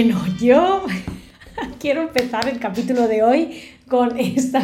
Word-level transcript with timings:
Bueno, 0.00 0.24
yo 0.40 0.84
quiero 1.80 2.02
empezar 2.02 2.48
el 2.48 2.60
capítulo 2.60 3.08
de 3.08 3.24
hoy 3.24 3.60
con 3.88 4.16
esta 4.16 4.62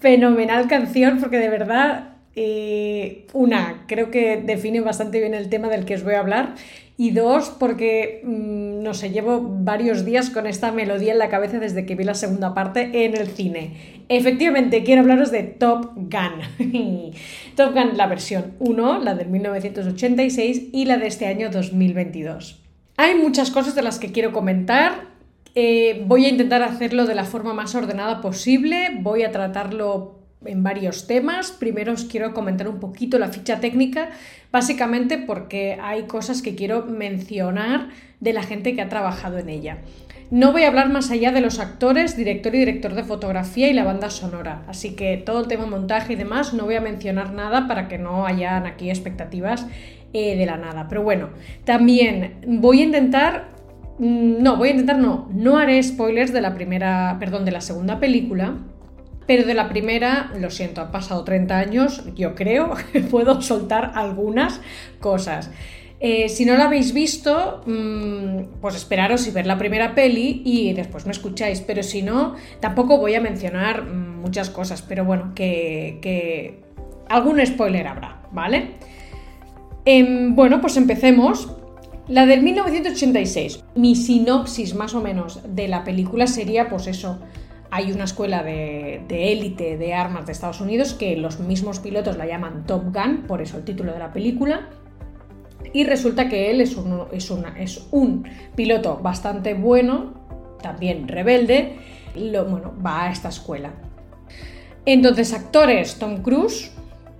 fenomenal 0.00 0.68
canción 0.68 1.18
porque 1.18 1.38
de 1.38 1.48
verdad, 1.48 2.10
eh, 2.36 3.26
una, 3.32 3.82
creo 3.88 4.12
que 4.12 4.36
define 4.36 4.80
bastante 4.80 5.18
bien 5.18 5.34
el 5.34 5.48
tema 5.48 5.66
del 5.66 5.84
que 5.84 5.96
os 5.96 6.04
voy 6.04 6.14
a 6.14 6.20
hablar 6.20 6.54
y 6.96 7.10
dos, 7.10 7.50
porque, 7.58 8.20
mm, 8.22 8.84
no 8.84 8.94
sé, 8.94 9.10
llevo 9.10 9.40
varios 9.42 10.04
días 10.04 10.30
con 10.30 10.46
esta 10.46 10.70
melodía 10.70 11.10
en 11.14 11.18
la 11.18 11.28
cabeza 11.28 11.58
desde 11.58 11.84
que 11.84 11.96
vi 11.96 12.04
la 12.04 12.14
segunda 12.14 12.54
parte 12.54 13.04
en 13.04 13.16
el 13.16 13.26
cine. 13.26 14.04
Efectivamente, 14.08 14.84
quiero 14.84 15.00
hablaros 15.00 15.32
de 15.32 15.42
Top 15.42 15.94
Gun. 15.96 17.10
Top 17.56 17.74
Gun, 17.74 17.96
la 17.96 18.06
versión 18.06 18.52
1, 18.60 19.00
la 19.00 19.16
del 19.16 19.30
1986 19.30 20.68
y 20.70 20.84
la 20.84 20.96
de 20.98 21.08
este 21.08 21.26
año 21.26 21.50
2022. 21.50 22.61
Hay 23.02 23.16
muchas 23.16 23.50
cosas 23.50 23.74
de 23.74 23.82
las 23.82 23.98
que 23.98 24.12
quiero 24.12 24.30
comentar. 24.30 25.08
Eh, 25.56 26.04
voy 26.06 26.24
a 26.26 26.28
intentar 26.28 26.62
hacerlo 26.62 27.04
de 27.04 27.16
la 27.16 27.24
forma 27.24 27.52
más 27.52 27.74
ordenada 27.74 28.20
posible. 28.20 28.90
Voy 29.00 29.24
a 29.24 29.32
tratarlo 29.32 30.20
en 30.44 30.62
varios 30.62 31.08
temas. 31.08 31.50
Primero 31.50 31.94
os 31.94 32.04
quiero 32.04 32.32
comentar 32.32 32.68
un 32.68 32.78
poquito 32.78 33.18
la 33.18 33.26
ficha 33.26 33.58
técnica, 33.58 34.10
básicamente 34.52 35.18
porque 35.18 35.80
hay 35.82 36.04
cosas 36.04 36.42
que 36.42 36.54
quiero 36.54 36.86
mencionar 36.86 37.88
de 38.20 38.32
la 38.34 38.44
gente 38.44 38.76
que 38.76 38.82
ha 38.82 38.88
trabajado 38.88 39.38
en 39.38 39.48
ella. 39.48 39.78
No 40.30 40.52
voy 40.52 40.62
a 40.62 40.68
hablar 40.68 40.88
más 40.88 41.10
allá 41.10 41.32
de 41.32 41.42
los 41.42 41.58
actores, 41.58 42.16
director 42.16 42.54
y 42.54 42.58
director 42.60 42.94
de 42.94 43.04
fotografía 43.04 43.68
y 43.68 43.74
la 43.74 43.84
banda 43.84 44.08
sonora, 44.08 44.62
así 44.66 44.94
que 44.94 45.18
todo 45.18 45.40
el 45.40 45.46
tema 45.46 45.66
montaje 45.66 46.14
y 46.14 46.16
demás 46.16 46.54
no 46.54 46.64
voy 46.64 46.76
a 46.76 46.80
mencionar 46.80 47.34
nada 47.34 47.68
para 47.68 47.86
que 47.86 47.98
no 47.98 48.24
hayan 48.24 48.64
aquí 48.64 48.88
expectativas 48.88 49.66
eh, 50.12 50.36
de 50.36 50.46
la 50.46 50.56
nada. 50.56 50.86
Pero 50.88 51.02
bueno, 51.02 51.30
también 51.64 52.40
voy 52.46 52.80
a 52.80 52.84
intentar, 52.84 53.48
mm, 53.98 54.42
no, 54.42 54.56
voy 54.56 54.68
a 54.68 54.72
intentar 54.72 54.98
no, 54.98 55.28
no 55.32 55.58
haré 55.58 55.82
spoilers 55.82 56.32
de 56.32 56.40
la 56.40 56.54
primera, 56.54 57.16
perdón, 57.18 57.44
de 57.44 57.52
la 57.52 57.60
segunda 57.60 57.98
película, 57.98 58.56
pero 59.26 59.44
de 59.46 59.54
la 59.54 59.68
primera, 59.68 60.32
lo 60.38 60.50
siento, 60.50 60.80
han 60.80 60.90
pasado 60.90 61.24
30 61.24 61.58
años, 61.58 62.04
yo 62.14 62.34
creo 62.34 62.74
que 62.92 63.00
puedo 63.10 63.40
soltar 63.40 63.92
algunas 63.94 64.60
cosas. 65.00 65.50
Eh, 66.04 66.28
si 66.28 66.44
no 66.44 66.56
la 66.56 66.64
habéis 66.64 66.92
visto, 66.92 67.62
mm, 67.64 68.60
pues 68.60 68.74
esperaros 68.74 69.28
y 69.28 69.30
ver 69.30 69.46
la 69.46 69.56
primera 69.56 69.94
peli 69.94 70.42
y 70.44 70.72
después 70.72 71.06
me 71.06 71.12
escucháis. 71.12 71.60
Pero 71.60 71.84
si 71.84 72.02
no, 72.02 72.34
tampoco 72.58 72.98
voy 72.98 73.14
a 73.14 73.20
mencionar 73.20 73.84
mm, 73.84 74.20
muchas 74.20 74.50
cosas, 74.50 74.82
pero 74.82 75.04
bueno, 75.04 75.32
que, 75.36 76.00
que 76.02 76.64
algún 77.08 77.44
spoiler 77.46 77.86
habrá, 77.86 78.22
¿vale? 78.32 78.72
Em, 79.84 80.34
bueno, 80.34 80.60
pues 80.60 80.76
empecemos. 80.76 81.56
La 82.08 82.26
del 82.26 82.42
1986. 82.42 83.64
Mi 83.74 83.94
sinopsis 83.94 84.74
más 84.74 84.94
o 84.94 85.00
menos 85.00 85.40
de 85.48 85.68
la 85.68 85.84
película 85.84 86.26
sería 86.26 86.68
pues 86.68 86.86
eso. 86.86 87.20
Hay 87.70 87.90
una 87.90 88.04
escuela 88.04 88.42
de 88.42 89.02
élite 89.08 89.78
de, 89.78 89.94
armas 89.94 90.26
de 90.26 90.32
Estados 90.32 90.60
Unidos 90.60 90.92
que 90.92 91.16
los 91.16 91.40
mismos 91.40 91.80
pilotos 91.80 92.18
la 92.18 92.26
llaman 92.26 92.66
Top 92.66 92.92
Gun, 92.92 93.24
por 93.26 93.40
eso 93.40 93.56
el 93.56 93.64
título 93.64 93.92
de 93.92 93.98
la 93.98 94.12
película. 94.12 94.68
Y 95.72 95.84
resulta 95.84 96.28
que 96.28 96.50
él 96.50 96.60
es 96.60 96.76
un, 96.76 97.06
es 97.12 97.32
es 97.58 97.86
un 97.90 98.28
piloto 98.54 98.98
bastante 98.98 99.54
bueno, 99.54 100.12
también 100.60 101.08
rebelde, 101.08 101.78
lo, 102.14 102.44
bueno, 102.44 102.74
va 102.84 103.04
a 103.04 103.10
esta 103.10 103.28
escuela. 103.28 103.72
Entonces, 104.84 105.32
actores, 105.32 105.98
Tom 105.98 106.22
Cruise, 106.22 106.72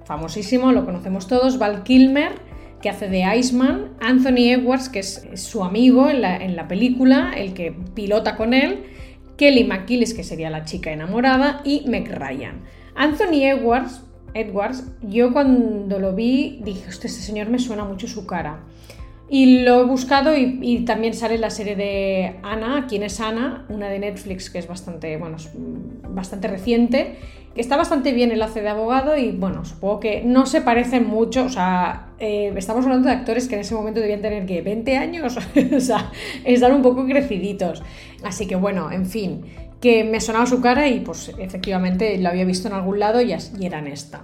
famosísimo, 0.04 0.72
lo 0.72 0.84
conocemos 0.84 1.28
todos, 1.28 1.58
Val 1.58 1.82
Kilmer, 1.82 2.32
que 2.82 2.90
hace 2.90 3.08
de 3.08 3.24
Iceman, 3.36 3.92
Anthony 4.00 4.50
Edwards, 4.50 4.88
que 4.88 4.98
es 4.98 5.24
su 5.36 5.64
amigo 5.64 6.10
en 6.10 6.20
la, 6.20 6.68
película, 6.68 7.32
el 7.34 7.54
que 7.54 7.72
pilota 7.94 8.36
con 8.36 8.52
él, 8.52 8.84
Kelly 9.38 9.64
McGillis, 9.64 10.12
que 10.12 10.24
sería 10.24 10.50
la 10.50 10.64
chica 10.64 10.92
enamorada, 10.92 11.62
y 11.64 11.84
Meg 11.86 12.12
Ryan. 12.12 12.60
Anthony 12.94 13.44
Edwards, 13.44 14.02
Edwards, 14.34 14.84
yo 15.02 15.32
cuando 15.32 15.98
lo 15.98 16.14
vi 16.14 16.60
dije, 16.64 16.90
este 16.90 17.08
señor 17.08 17.48
me 17.48 17.58
suena 17.58 17.84
mucho 17.84 18.08
su 18.08 18.26
cara. 18.26 18.60
Y 19.28 19.62
lo 19.62 19.80
he 19.80 19.84
buscado 19.84 20.36
y, 20.36 20.84
también 20.84 21.14
sale 21.14 21.38
la 21.38 21.48
serie 21.48 21.74
de 21.74 22.36
Ana, 22.42 22.86
¿Quién 22.86 23.02
es 23.02 23.18
Ana? 23.20 23.64
Una 23.70 23.88
de 23.88 23.98
Netflix 23.98 24.50
que 24.50 24.58
es 24.58 24.68
bastante, 24.68 25.16
bueno, 25.16 25.38
bastante 26.08 26.48
reciente, 26.48 27.16
que 27.54 27.60
está 27.60 27.76
bastante 27.76 28.12
bien 28.12 28.30
el 28.30 28.42
hace 28.42 28.60
de 28.60 28.68
abogado 28.68 29.16
y 29.16 29.32
bueno, 29.32 29.64
supongo 29.64 30.00
que 30.00 30.22
no 30.22 30.44
se 30.44 30.60
parecen 30.60 31.06
mucho, 31.06 31.44
o 31.44 31.48
sea, 31.48 32.08
eh, 32.18 32.52
estamos 32.56 32.84
hablando 32.84 33.08
de 33.08 33.14
actores 33.14 33.48
que 33.48 33.54
en 33.54 33.62
ese 33.62 33.74
momento 33.74 34.00
debían 34.00 34.20
tener 34.20 34.44
que 34.44 34.60
20 34.60 34.96
años, 34.96 35.38
o 35.76 35.80
sea, 35.80 36.10
están 36.44 36.74
un 36.74 36.82
poco 36.82 37.06
creciditos. 37.06 37.82
Así 38.22 38.46
que 38.46 38.56
bueno, 38.56 38.92
en 38.92 39.06
fin, 39.06 39.44
que 39.80 40.04
me 40.04 40.20
sonaba 40.20 40.46
su 40.46 40.60
cara 40.60 40.88
y 40.88 41.00
pues 41.00 41.32
efectivamente 41.38 42.18
lo 42.18 42.28
había 42.28 42.44
visto 42.44 42.68
en 42.68 42.74
algún 42.74 42.98
lado 42.98 43.20
y, 43.20 43.32
y 43.32 43.66
era 43.66 43.78
en 43.78 43.86
esta. 43.86 44.22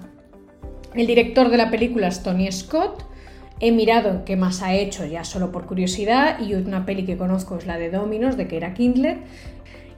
El 0.94 1.06
director 1.06 1.50
de 1.50 1.56
la 1.56 1.70
película 1.70 2.08
es 2.08 2.22
Tony 2.22 2.50
Scott 2.50 3.07
He 3.60 3.72
mirado 3.72 4.24
qué 4.24 4.36
más 4.36 4.62
ha 4.62 4.74
hecho 4.74 5.04
ya 5.04 5.24
solo 5.24 5.50
por 5.50 5.66
curiosidad 5.66 6.38
y 6.40 6.54
una 6.54 6.86
peli 6.86 7.04
que 7.04 7.16
conozco 7.16 7.56
es 7.56 7.66
la 7.66 7.76
de 7.76 7.90
Dominos 7.90 8.36
de 8.36 8.46
Keira 8.46 8.74
Kindler. 8.74 9.18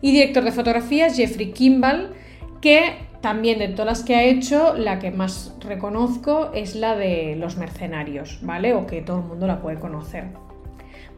Y 0.00 0.12
director 0.12 0.44
de 0.44 0.52
fotografía 0.52 1.12
Jeffrey 1.12 1.52
Kimball, 1.52 2.14
que 2.62 2.94
también 3.20 3.58
de 3.58 3.68
todas 3.68 3.86
las 3.86 4.02
que 4.02 4.14
ha 4.14 4.24
hecho, 4.24 4.74
la 4.74 4.98
que 4.98 5.10
más 5.10 5.54
reconozco 5.60 6.52
es 6.54 6.74
la 6.74 6.96
de 6.96 7.36
Los 7.36 7.58
Mercenarios, 7.58 8.38
¿vale? 8.40 8.72
O 8.72 8.86
que 8.86 9.02
todo 9.02 9.18
el 9.18 9.24
mundo 9.24 9.46
la 9.46 9.60
puede 9.60 9.78
conocer. 9.78 10.24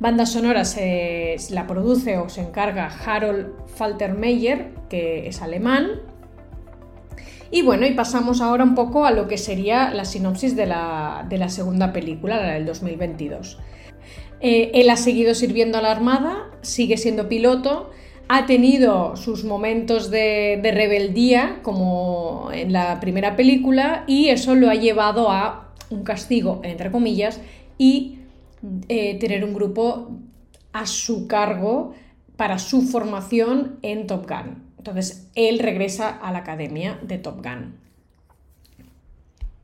Banda 0.01 0.27
sonora 0.27 0.65
se 0.65 1.37
la 1.51 1.69
produce 1.69 2.19
o 2.19 2.29
se 2.29 2.41
encarga 2.41 2.91
Harold 3.07 3.53
Faltermeyer, 3.77 4.75
que 4.91 5.29
es 5.29 5.41
alemán, 5.43 6.01
y 7.53 7.61
bueno, 7.61 7.87
y 7.87 7.93
pasamos 7.93 8.41
ahora 8.41 8.65
un 8.65 8.75
poco 8.75 9.05
a 9.05 9.11
lo 9.11 9.29
que 9.29 9.37
sería 9.37 9.93
la 9.93 10.07
sinopsis 10.07 10.57
de 10.57 10.65
la, 10.65 11.49
segunda 11.49 11.93
película, 11.93 12.39
la 12.39 12.55
del 12.55 12.65
2022. 12.65 13.59
Eh, 14.41 14.71
él 14.73 14.89
ha 14.89 14.97
seguido 14.97 15.35
sirviendo 15.35 15.77
a 15.77 15.83
la 15.83 15.91
Armada, 15.91 16.51
sigue 16.63 16.97
siendo 16.97 17.29
piloto, 17.29 17.91
ha 18.29 18.47
tenido 18.47 19.17
sus 19.17 19.45
momentos 19.45 20.11
de, 20.11 20.61
rebeldía, 20.63 21.61
como 21.63 22.49
en 22.55 22.73
la 22.73 22.99
primera 23.01 23.37
película, 23.37 24.05
y 24.07 24.29
eso 24.29 24.55
lo 24.55 24.71
ha 24.71 24.75
llevado 24.75 25.31
a 25.31 25.75
un 25.91 26.05
castigo, 26.05 26.63
entre 26.65 26.91
comillas, 26.91 27.39
y 27.77 28.21
eh, 28.89 29.19
tener 29.19 29.45
un 29.45 29.53
grupo 29.53 30.09
a 30.73 30.87
su 30.87 31.27
cargo 31.27 31.93
para 32.37 32.59
su 32.59 32.81
formación 32.81 33.79
en 33.83 34.07
Top 34.07 34.27
Gun. 34.27 34.62
Entonces, 34.83 35.31
él 35.37 35.61
regresa 35.61 36.09
a 36.09 36.33
la 36.33 36.39
academia 36.39 36.99
de 37.03 37.17
Top 37.17 37.37
Gun. 37.37 37.77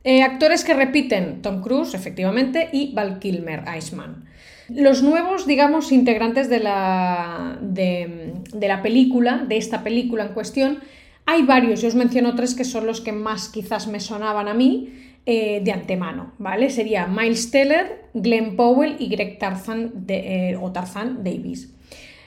Eh, 0.05 0.23
actores 0.23 0.63
que 0.63 0.73
repiten, 0.73 1.41
Tom 1.41 1.61
Cruise, 1.61 1.93
efectivamente, 1.93 2.69
y 2.71 2.93
Val 2.93 3.19
Kilmer, 3.19 3.65
Iceman. 3.77 4.23
Los 4.69 5.03
nuevos, 5.03 5.45
digamos, 5.45 5.91
integrantes 5.91 6.49
de 6.49 6.59
la, 6.59 7.57
de, 7.61 8.33
la 8.61 8.81
película, 8.81 9.43
de 9.45 9.57
esta 9.57 9.83
película 9.83 10.23
en 10.23 10.33
cuestión, 10.33 10.79
hay 11.25 11.41
varios, 11.41 11.81
yo 11.81 11.89
os 11.89 11.95
menciono 11.95 12.33
tres 12.35 12.55
que 12.55 12.63
son 12.63 12.87
los 12.87 13.01
que 13.01 13.11
más 13.11 13.49
quizás 13.49 13.87
me 13.87 13.99
sonaban 13.99 14.47
a 14.47 14.53
mí 14.53 14.93
eh, 15.25 15.59
de 15.61 15.73
antemano, 15.73 16.31
¿vale? 16.37 16.69
Sería 16.69 17.07
Miles 17.07 17.51
Teller, 17.51 18.05
Glenn 18.13 18.55
Powell 18.55 18.95
y 18.99 19.09
Greg 19.09 19.37
Tarzan 19.37 20.05
eh, 20.07 20.55
o 20.61 20.71
Tarzan 20.71 21.25
Davis. 21.25 21.73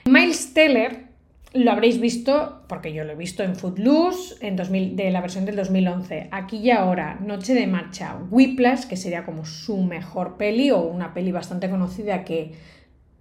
Miles 0.05 0.53
Teller 0.53 1.12
lo 1.54 1.70
habréis 1.70 2.00
visto, 2.00 2.62
porque 2.66 2.93
yo 2.93 3.04
lo 3.04 3.12
he 3.12 3.16
visto 3.16 3.43
en 3.43 3.56
Footloose, 3.56 4.37
en 4.40 4.56
de 4.96 5.10
la 5.10 5.20
versión 5.20 5.44
del 5.44 5.56
2011. 5.56 6.28
Aquí 6.31 6.58
y 6.58 6.70
ahora, 6.70 7.19
Noche 7.20 7.54
de 7.54 7.66
Marcha, 7.66 8.16
Whiplash, 8.31 8.84
que 8.84 8.96
sería 8.96 9.25
como 9.25 9.44
su 9.44 9.82
mejor 9.82 10.37
peli 10.37 10.70
o 10.70 10.81
una 10.81 11.12
peli 11.12 11.31
bastante 11.31 11.69
conocida 11.69 12.25
que 12.25 12.52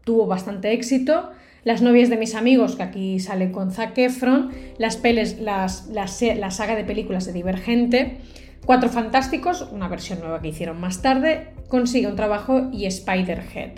tuvo 0.05 0.27
bastante 0.27 0.71
éxito. 0.71 1.31
Las 1.63 1.81
novias 1.81 2.09
de 2.09 2.17
mis 2.17 2.33
amigos, 2.33 2.75
que 2.75 2.83
aquí 2.83 3.19
sale 3.19 3.51
con 3.51 3.71
Zac 3.71 3.97
Efron. 3.97 4.51
Las 4.77 4.95
peles, 4.97 5.39
las, 5.39 5.89
la 5.89 6.51
saga 6.51 6.75
de 6.75 6.85
películas 6.85 7.25
de 7.25 7.33
Divergente. 7.33 8.17
Cuatro 8.65 8.89
Fantásticos, 8.89 9.67
una 9.71 9.87
versión 9.87 10.19
nueva 10.19 10.41
que 10.41 10.47
hicieron 10.47 10.79
más 10.79 11.01
tarde. 11.01 11.49
Consigue 11.67 12.07
un 12.07 12.15
trabajo 12.15 12.69
y 12.71 12.85
Spider-Head. 12.85 13.71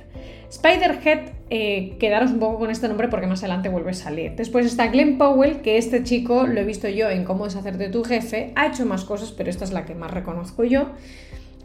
Spiderhead, 0.53 1.31
eh, 1.49 1.95
quedaros 1.99 2.29
un 2.29 2.37
poco 2.37 2.59
con 2.59 2.69
este 2.69 2.87
nombre 2.87 3.07
porque 3.07 3.25
más 3.25 3.39
adelante 3.39 3.69
vuelve 3.69 3.89
a 3.89 3.95
salir. 3.95 4.35
Después 4.35 4.67
está 4.67 4.85
Glenn 4.87 5.17
Powell, 5.17 5.61
que 5.61 5.79
este 5.79 6.03
chico 6.03 6.45
lo 6.45 6.61
he 6.61 6.63
visto 6.63 6.87
yo 6.87 7.09
en 7.09 7.23
Cómo 7.23 7.45
deshacerte 7.45 7.89
tu 7.89 8.03
jefe. 8.03 8.51
Ha 8.53 8.67
hecho 8.67 8.85
más 8.85 9.03
cosas, 9.03 9.31
pero 9.31 9.49
esta 9.49 9.65
es 9.65 9.71
la 9.71 9.83
que 9.83 9.95
más 9.95 10.11
reconozco 10.11 10.63
yo. 10.63 10.91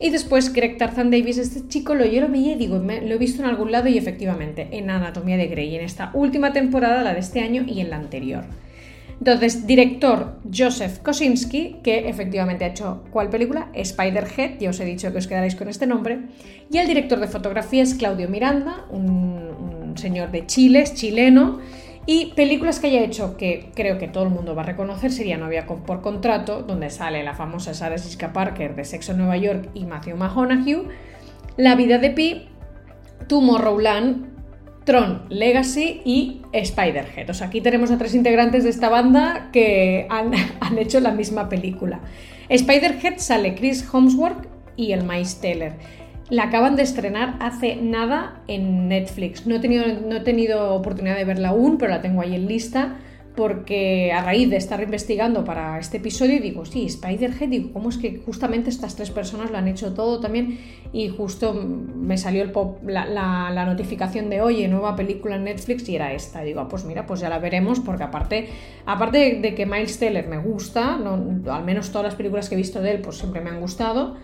Y 0.00 0.08
después 0.08 0.54
Greg 0.54 0.78
Tarzan 0.78 1.10
Davis, 1.10 1.36
este 1.36 1.68
chico 1.68 1.94
lo, 1.94 2.06
yo 2.06 2.22
lo 2.22 2.28
veía 2.28 2.52
y 2.52 2.54
digo, 2.54 2.78
lo 2.78 2.90
he 2.90 3.18
visto 3.18 3.42
en 3.42 3.48
algún 3.50 3.72
lado 3.72 3.88
y 3.88 3.98
efectivamente, 3.98 4.68
en 4.70 4.88
Anatomía 4.88 5.36
de 5.36 5.48
Grey, 5.48 5.76
en 5.76 5.82
esta 5.82 6.10
última 6.14 6.54
temporada, 6.54 7.02
la 7.02 7.12
de 7.12 7.20
este 7.20 7.40
año 7.40 7.64
y 7.66 7.80
en 7.80 7.90
la 7.90 7.96
anterior. 7.96 8.44
Entonces, 9.18 9.66
director 9.66 10.38
Joseph 10.56 11.00
Kosinski, 11.00 11.78
que 11.82 12.08
efectivamente 12.08 12.64
ha 12.64 12.68
hecho 12.68 13.04
¿cuál 13.10 13.30
película? 13.30 13.68
Spiderhead, 13.82 14.58
ya 14.60 14.70
os 14.70 14.78
he 14.78 14.84
dicho 14.84 15.10
que 15.10 15.18
os 15.18 15.26
quedaréis 15.26 15.56
con 15.56 15.68
este 15.68 15.86
nombre. 15.86 16.20
Y 16.70 16.78
el 16.78 16.86
director 16.86 17.18
de 17.18 17.26
fotografía 17.26 17.82
es 17.82 17.94
Claudio 17.94 18.28
Miranda, 18.28 18.86
un, 18.90 19.94
señor 19.96 20.30
de 20.30 20.46
Chile, 20.46 20.82
es 20.82 20.94
chileno. 20.94 21.58
Y 22.06 22.32
películas 22.34 22.78
que 22.78 22.86
haya 22.86 23.02
hecho 23.02 23.36
que 23.36 23.70
creo 23.74 23.98
que 23.98 24.06
todo 24.06 24.22
el 24.22 24.30
mundo 24.30 24.54
va 24.54 24.62
a 24.62 24.66
reconocer 24.66 25.10
sería 25.10 25.36
Novia 25.36 25.66
por 25.66 26.00
contrato, 26.00 26.62
donde 26.62 26.88
sale 26.88 27.22
la 27.24 27.34
famosa 27.34 27.74
Sarah 27.74 27.98
Jessica 27.98 28.32
Parker 28.32 28.76
de 28.76 28.84
Sexo 28.84 29.12
en 29.12 29.18
Nueva 29.18 29.36
York 29.36 29.68
y 29.74 29.84
Matthew 29.84 30.16
McConaughey, 30.16 30.84
La 31.56 31.74
vida 31.74 31.98
de 31.98 32.10
Pi, 32.10 32.48
Tomorrowland, 33.26 34.37
Tron 34.88 35.20
Legacy 35.28 36.00
y 36.06 36.40
Spider-Head. 36.50 37.28
O 37.28 37.44
aquí 37.44 37.60
tenemos 37.60 37.90
a 37.90 37.98
tres 37.98 38.14
integrantes 38.14 38.64
de 38.64 38.70
esta 38.70 38.88
banda 38.88 39.50
que 39.52 40.06
han, 40.08 40.32
han 40.60 40.78
hecho 40.78 40.98
la 41.00 41.12
misma 41.12 41.50
película. 41.50 42.00
Spider-Head 42.48 43.18
sale 43.18 43.54
Chris 43.54 43.86
Hemsworth 43.92 44.46
y 44.76 44.92
el 44.92 45.04
Miles 45.04 45.42
Teller. 45.42 45.74
La 46.30 46.44
acaban 46.44 46.74
de 46.74 46.84
estrenar 46.84 47.36
hace 47.40 47.76
nada 47.76 48.40
en 48.48 48.88
Netflix. 48.88 49.46
No 49.46 49.56
he, 49.56 49.58
tenido, 49.58 49.84
no 49.86 50.16
he 50.16 50.20
tenido 50.20 50.74
oportunidad 50.74 51.16
de 51.16 51.26
verla 51.26 51.50
aún, 51.50 51.76
pero 51.76 51.90
la 51.90 52.00
tengo 52.00 52.22
ahí 52.22 52.34
en 52.34 52.48
lista 52.48 52.96
porque 53.38 54.10
a 54.10 54.20
raíz 54.20 54.50
de 54.50 54.56
estar 54.56 54.82
investigando 54.82 55.44
para 55.44 55.78
este 55.78 55.98
episodio 55.98 56.40
digo, 56.42 56.64
sí, 56.64 56.86
Spider-Head, 56.86 57.48
digo, 57.48 57.72
¿cómo 57.72 57.88
es 57.88 57.96
que 57.96 58.20
justamente 58.26 58.68
estas 58.68 58.96
tres 58.96 59.12
personas 59.12 59.52
lo 59.52 59.58
han 59.58 59.68
hecho 59.68 59.94
todo 59.94 60.18
también? 60.18 60.58
Y 60.92 61.08
justo 61.08 61.54
me 61.54 62.18
salió 62.18 62.50
la, 62.84 63.64
notificación 63.64 64.28
de, 64.28 64.40
oye, 64.40 64.66
nueva 64.66 64.96
película 64.96 65.36
en 65.36 65.44
Netflix 65.44 65.88
y 65.88 65.94
era 65.94 66.12
esta. 66.14 66.42
digo, 66.42 66.58
ah, 66.58 66.66
pues 66.66 66.84
mira, 66.84 67.06
pues 67.06 67.20
ya 67.20 67.28
la 67.28 67.38
veremos 67.38 67.78
porque 67.78 68.02
aparte, 68.02 68.48
aparte 68.86 69.38
de 69.40 69.54
que 69.54 69.66
Miles 69.66 70.00
Teller 70.00 70.26
me 70.26 70.38
gusta, 70.38 70.96
al 70.96 71.64
menos 71.64 71.92
todas 71.92 72.06
las 72.06 72.14
películas 72.16 72.48
que 72.48 72.56
he 72.56 72.58
visto 72.58 72.80
de 72.80 72.90
él, 72.90 73.00
pues 73.02 73.18
siempre 73.18 73.40
me 73.40 73.50
han 73.50 73.60
gustado. 73.60 74.16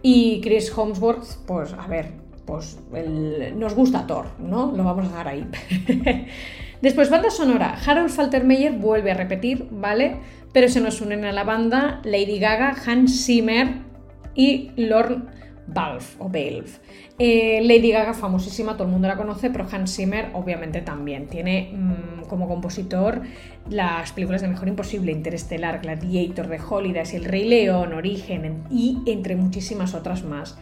Y 0.00 0.40
Chris 0.42 0.72
Hemsworth, 0.78 1.44
pues 1.44 1.72
a 1.72 1.88
ver, 1.88 2.12
pues 2.46 2.78
nos 3.56 3.74
gusta 3.74 4.06
Thor, 4.06 4.26
¿no? 4.38 4.70
Lo 4.76 4.84
vamos 4.84 5.06
a 5.06 5.08
dejar 5.08 5.26
ahí. 5.26 5.44
Después, 6.84 7.08
banda 7.08 7.30
sonora. 7.30 7.78
Harold 7.86 8.10
Faltermeyer 8.10 8.70
vuelve 8.70 9.10
a 9.10 9.14
repetir, 9.14 9.68
¿vale? 9.70 10.18
Pero 10.52 10.68
se 10.68 10.82
nos 10.82 11.00
unen 11.00 11.24
a 11.24 11.32
la 11.32 11.42
banda 11.42 12.02
Lady 12.04 12.38
Gaga, 12.38 12.76
Hans 12.86 13.24
Zimmer 13.24 13.76
y 14.34 14.70
Lorne 14.76 15.22
Balfe 15.66 16.16
o 16.18 16.24
Balfe. 16.24 16.82
Eh, 17.18 17.62
Lady 17.64 17.90
Gaga, 17.90 18.12
famosísima, 18.12 18.74
todo 18.74 18.84
el 18.84 18.90
mundo 18.92 19.08
la 19.08 19.16
conoce, 19.16 19.48
pero 19.48 19.66
Hans 19.72 19.96
Zimmer 19.96 20.28
obviamente 20.34 20.82
también. 20.82 21.26
Tiene 21.26 21.72
mm, 21.72 22.28
como 22.28 22.46
compositor 22.48 23.22
las 23.70 24.12
películas 24.12 24.42
de 24.42 24.48
Mejor 24.48 24.68
Imposible, 24.68 25.10
Interestelar, 25.10 25.80
Gladiator, 25.80 26.50
The 26.50 26.60
Holidays, 26.68 27.14
El 27.14 27.24
Rey 27.24 27.48
León, 27.48 27.94
Origen 27.94 28.64
y 28.70 28.98
entre 29.06 29.36
muchísimas 29.36 29.94
otras 29.94 30.22
más. 30.22 30.58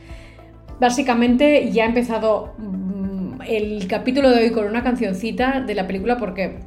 Básicamente 0.78 1.72
ya 1.72 1.82
ha 1.82 1.86
empezado 1.86 2.54
el 3.46 3.86
capítulo 3.86 4.30
de 4.30 4.44
hoy 4.44 4.50
con 4.50 4.66
una 4.66 4.82
cancioncita 4.82 5.60
de 5.60 5.74
la 5.74 5.86
película 5.86 6.16
porque 6.16 6.60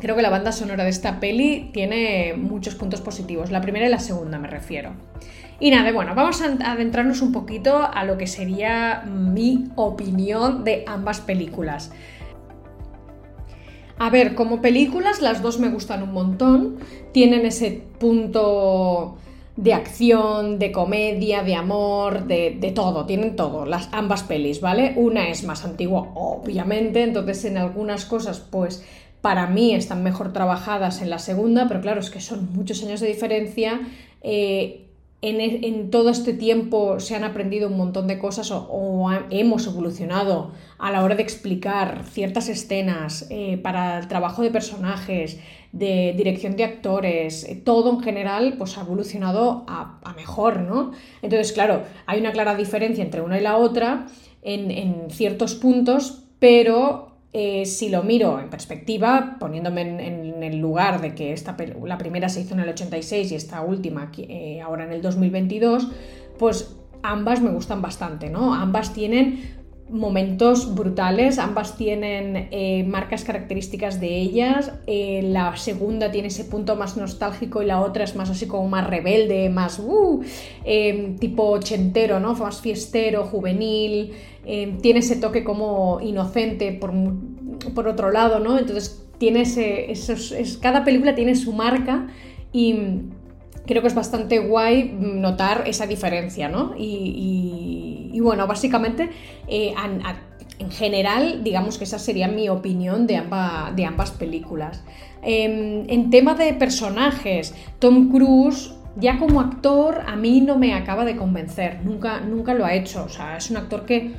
creo 0.00 0.16
que 0.16 0.22
la 0.22 0.30
banda 0.30 0.52
sonora 0.52 0.84
de 0.84 0.90
esta 0.90 1.20
peli 1.20 1.70
tiene 1.72 2.34
muchos 2.36 2.74
puntos 2.74 3.00
positivos. 3.00 3.50
La 3.50 3.60
primera 3.60 3.86
y 3.86 3.90
la 3.90 4.00
segunda 4.00 4.38
me 4.38 4.48
refiero. 4.48 4.92
Y 5.60 5.70
nada, 5.70 5.92
bueno, 5.92 6.14
vamos 6.14 6.42
a 6.42 6.72
adentrarnos 6.72 7.22
un 7.22 7.30
poquito 7.30 7.88
a 7.92 8.04
lo 8.04 8.18
que 8.18 8.26
sería 8.26 9.04
mi 9.06 9.68
opinión 9.76 10.64
de 10.64 10.84
ambas 10.88 11.20
películas. 11.20 11.92
A 13.98 14.10
ver, 14.10 14.34
como 14.34 14.60
películas 14.60 15.22
las 15.22 15.42
dos 15.42 15.60
me 15.60 15.68
gustan 15.68 16.02
un 16.02 16.12
montón, 16.12 16.78
tienen 17.12 17.46
ese 17.46 17.84
punto 18.00 19.18
de 19.56 19.74
acción, 19.74 20.58
de 20.58 20.72
comedia, 20.72 21.42
de 21.42 21.54
amor, 21.54 22.26
de, 22.26 22.72
todo, 22.74 23.04
tienen 23.04 23.36
todo, 23.36 23.66
las 23.66 23.88
ambas 23.92 24.22
pelis, 24.22 24.60
¿vale? 24.60 24.94
Una 24.96 25.28
es 25.28 25.44
más 25.44 25.64
antigua, 25.64 26.10
obviamente, 26.14 27.02
entonces 27.02 27.44
en 27.44 27.58
algunas 27.58 28.06
cosas, 28.06 28.40
pues 28.40 28.84
para 29.20 29.46
mí 29.46 29.74
están 29.74 30.02
mejor 30.02 30.32
trabajadas 30.32 31.02
en 31.02 31.10
la 31.10 31.18
segunda, 31.18 31.68
pero 31.68 31.80
claro, 31.80 32.00
es 32.00 32.10
que 32.10 32.20
son 32.20 32.52
muchos 32.54 32.82
años 32.82 33.00
de 33.00 33.08
diferencia. 33.08 33.80
Eh, 34.22 34.88
e, 35.20 35.68
en, 35.68 35.90
todo 35.90 36.10
este 36.10 36.32
tiempo 36.32 36.98
se 36.98 37.14
han 37.14 37.22
aprendido 37.22 37.68
un 37.68 37.76
montón 37.76 38.08
de 38.08 38.18
cosas 38.18 38.50
o, 38.50 39.08
hemos 39.30 39.66
evolucionado 39.68 40.50
a 40.78 40.90
la 40.90 41.04
hora 41.04 41.14
de 41.14 41.22
explicar 41.22 42.04
ciertas 42.10 42.48
escenas 42.48 43.28
eh, 43.30 43.56
para 43.62 43.98
el 43.98 44.08
trabajo 44.08 44.42
de 44.42 44.50
personajes, 44.50 45.38
de 45.72 46.14
dirección 46.16 46.56
de 46.56 46.64
actores, 46.64 47.44
eh, 47.44 47.56
todo 47.56 47.90
en 47.90 48.00
general 48.00 48.54
pues 48.58 48.76
ha 48.76 48.82
evolucionado 48.82 49.64
a, 49.66 50.14
mejor, 50.16 50.60
¿no? 50.60 50.92
Entonces, 51.22 51.52
claro, 51.52 51.82
hay 52.06 52.20
una 52.20 52.32
clara 52.32 52.54
diferencia 52.54 53.02
entre 53.02 53.22
una 53.22 53.38
y 53.38 53.42
la 53.42 53.56
otra 53.56 54.06
en, 54.42 54.70
en 54.70 55.10
ciertos 55.10 55.54
puntos, 55.54 56.24
pero 56.38 57.12
eh, 57.34 57.64
si 57.64 57.88
lo 57.88 58.02
miro 58.02 58.38
en 58.38 58.50
perspectiva, 58.50 59.36
poniéndome 59.40 59.80
en, 59.80 60.42
el 60.42 60.58
lugar 60.58 61.00
de 61.00 61.14
que 61.14 61.32
esta, 61.32 61.56
la 61.82 61.96
primera 61.96 62.28
se 62.28 62.42
hizo 62.42 62.52
en 62.52 62.60
el 62.60 62.68
86 62.68 63.32
y 63.32 63.34
esta 63.34 63.62
última 63.62 64.12
eh, 64.18 64.60
ahora 64.60 64.84
en 64.84 64.92
el 64.92 65.00
2022, 65.00 65.88
pues 66.38 66.76
ambas 67.02 67.40
me 67.40 67.50
gustan 67.50 67.80
bastante, 67.80 68.28
¿no? 68.28 68.52
Ambas 68.52 68.92
tienen 68.92 69.61
momentos 69.92 70.74
brutales, 70.74 71.38
ambas 71.38 71.76
tienen 71.76 72.48
eh, 72.50 72.84
marcas 72.88 73.24
características 73.24 74.00
de 74.00 74.16
ellas, 74.16 74.72
la 74.86 75.56
segunda 75.56 76.10
tiene 76.10 76.28
ese 76.28 76.44
punto 76.44 76.76
más 76.76 76.96
nostálgico 76.96 77.62
y 77.62 77.66
la 77.66 77.80
otra 77.80 78.04
es 78.04 78.16
más 78.16 78.30
así 78.30 78.46
como 78.46 78.68
más 78.68 78.86
rebelde, 78.86 79.50
más 79.50 79.78
uh, 79.78 80.22
tipo 81.20 81.50
ochentero, 81.50 82.20
¿no? 82.20 82.34
Más 82.34 82.60
fiestero, 82.60 83.24
juvenil, 83.24 84.12
eh, 84.44 84.76
tiene 84.80 85.00
ese 85.00 85.16
toque 85.16 85.44
como 85.44 86.00
inocente 86.00 86.72
por, 86.72 86.92
por 87.74 87.86
otro 87.86 88.10
lado, 88.10 88.40
¿no? 88.40 88.58
Entonces 88.58 89.04
tiene 89.18 89.42
ese, 89.42 89.92
es, 89.92 90.58
cada 90.60 90.84
película 90.84 91.14
tiene 91.14 91.36
su 91.36 91.52
marca 91.52 92.08
y 92.52 92.74
creo 93.66 93.82
que 93.82 93.88
es 93.88 93.94
bastante 93.94 94.40
guay 94.40 94.96
notar 94.98 95.62
esa 95.66 95.86
diferencia, 95.86 96.48
¿no? 96.48 96.74
Y, 96.76 97.91
bueno, 98.20 98.46
básicamente 98.46 99.10
eh, 99.48 99.74
en 100.58 100.70
general, 100.70 101.42
digamos 101.42 101.78
que 101.78 101.84
esa 101.84 101.98
sería 101.98 102.28
mi 102.28 102.48
opinión 102.48 103.06
de, 103.06 103.22
de 103.76 103.84
ambas 103.84 104.10
películas. 104.12 104.82
Em, 105.22 105.84
en 105.88 106.10
tema 106.10 106.34
de 106.34 106.52
personajes, 106.54 107.54
Tom 107.78 108.10
Cruise 108.10 108.74
ya 108.96 109.18
como 109.18 109.40
actor 109.40 110.02
a 110.06 110.16
mí 110.16 110.40
no 110.40 110.58
me 110.58 110.74
acaba 110.74 111.04
de 111.04 111.16
convencer, 111.16 111.80
nunca, 111.84 112.20
nunca 112.20 112.54
lo 112.54 112.64
ha 112.64 112.74
hecho, 112.74 113.04
o 113.04 113.08
sea, 113.08 113.36
es 113.36 113.50
un 113.50 113.56
actor 113.56 113.86
que 113.86 114.12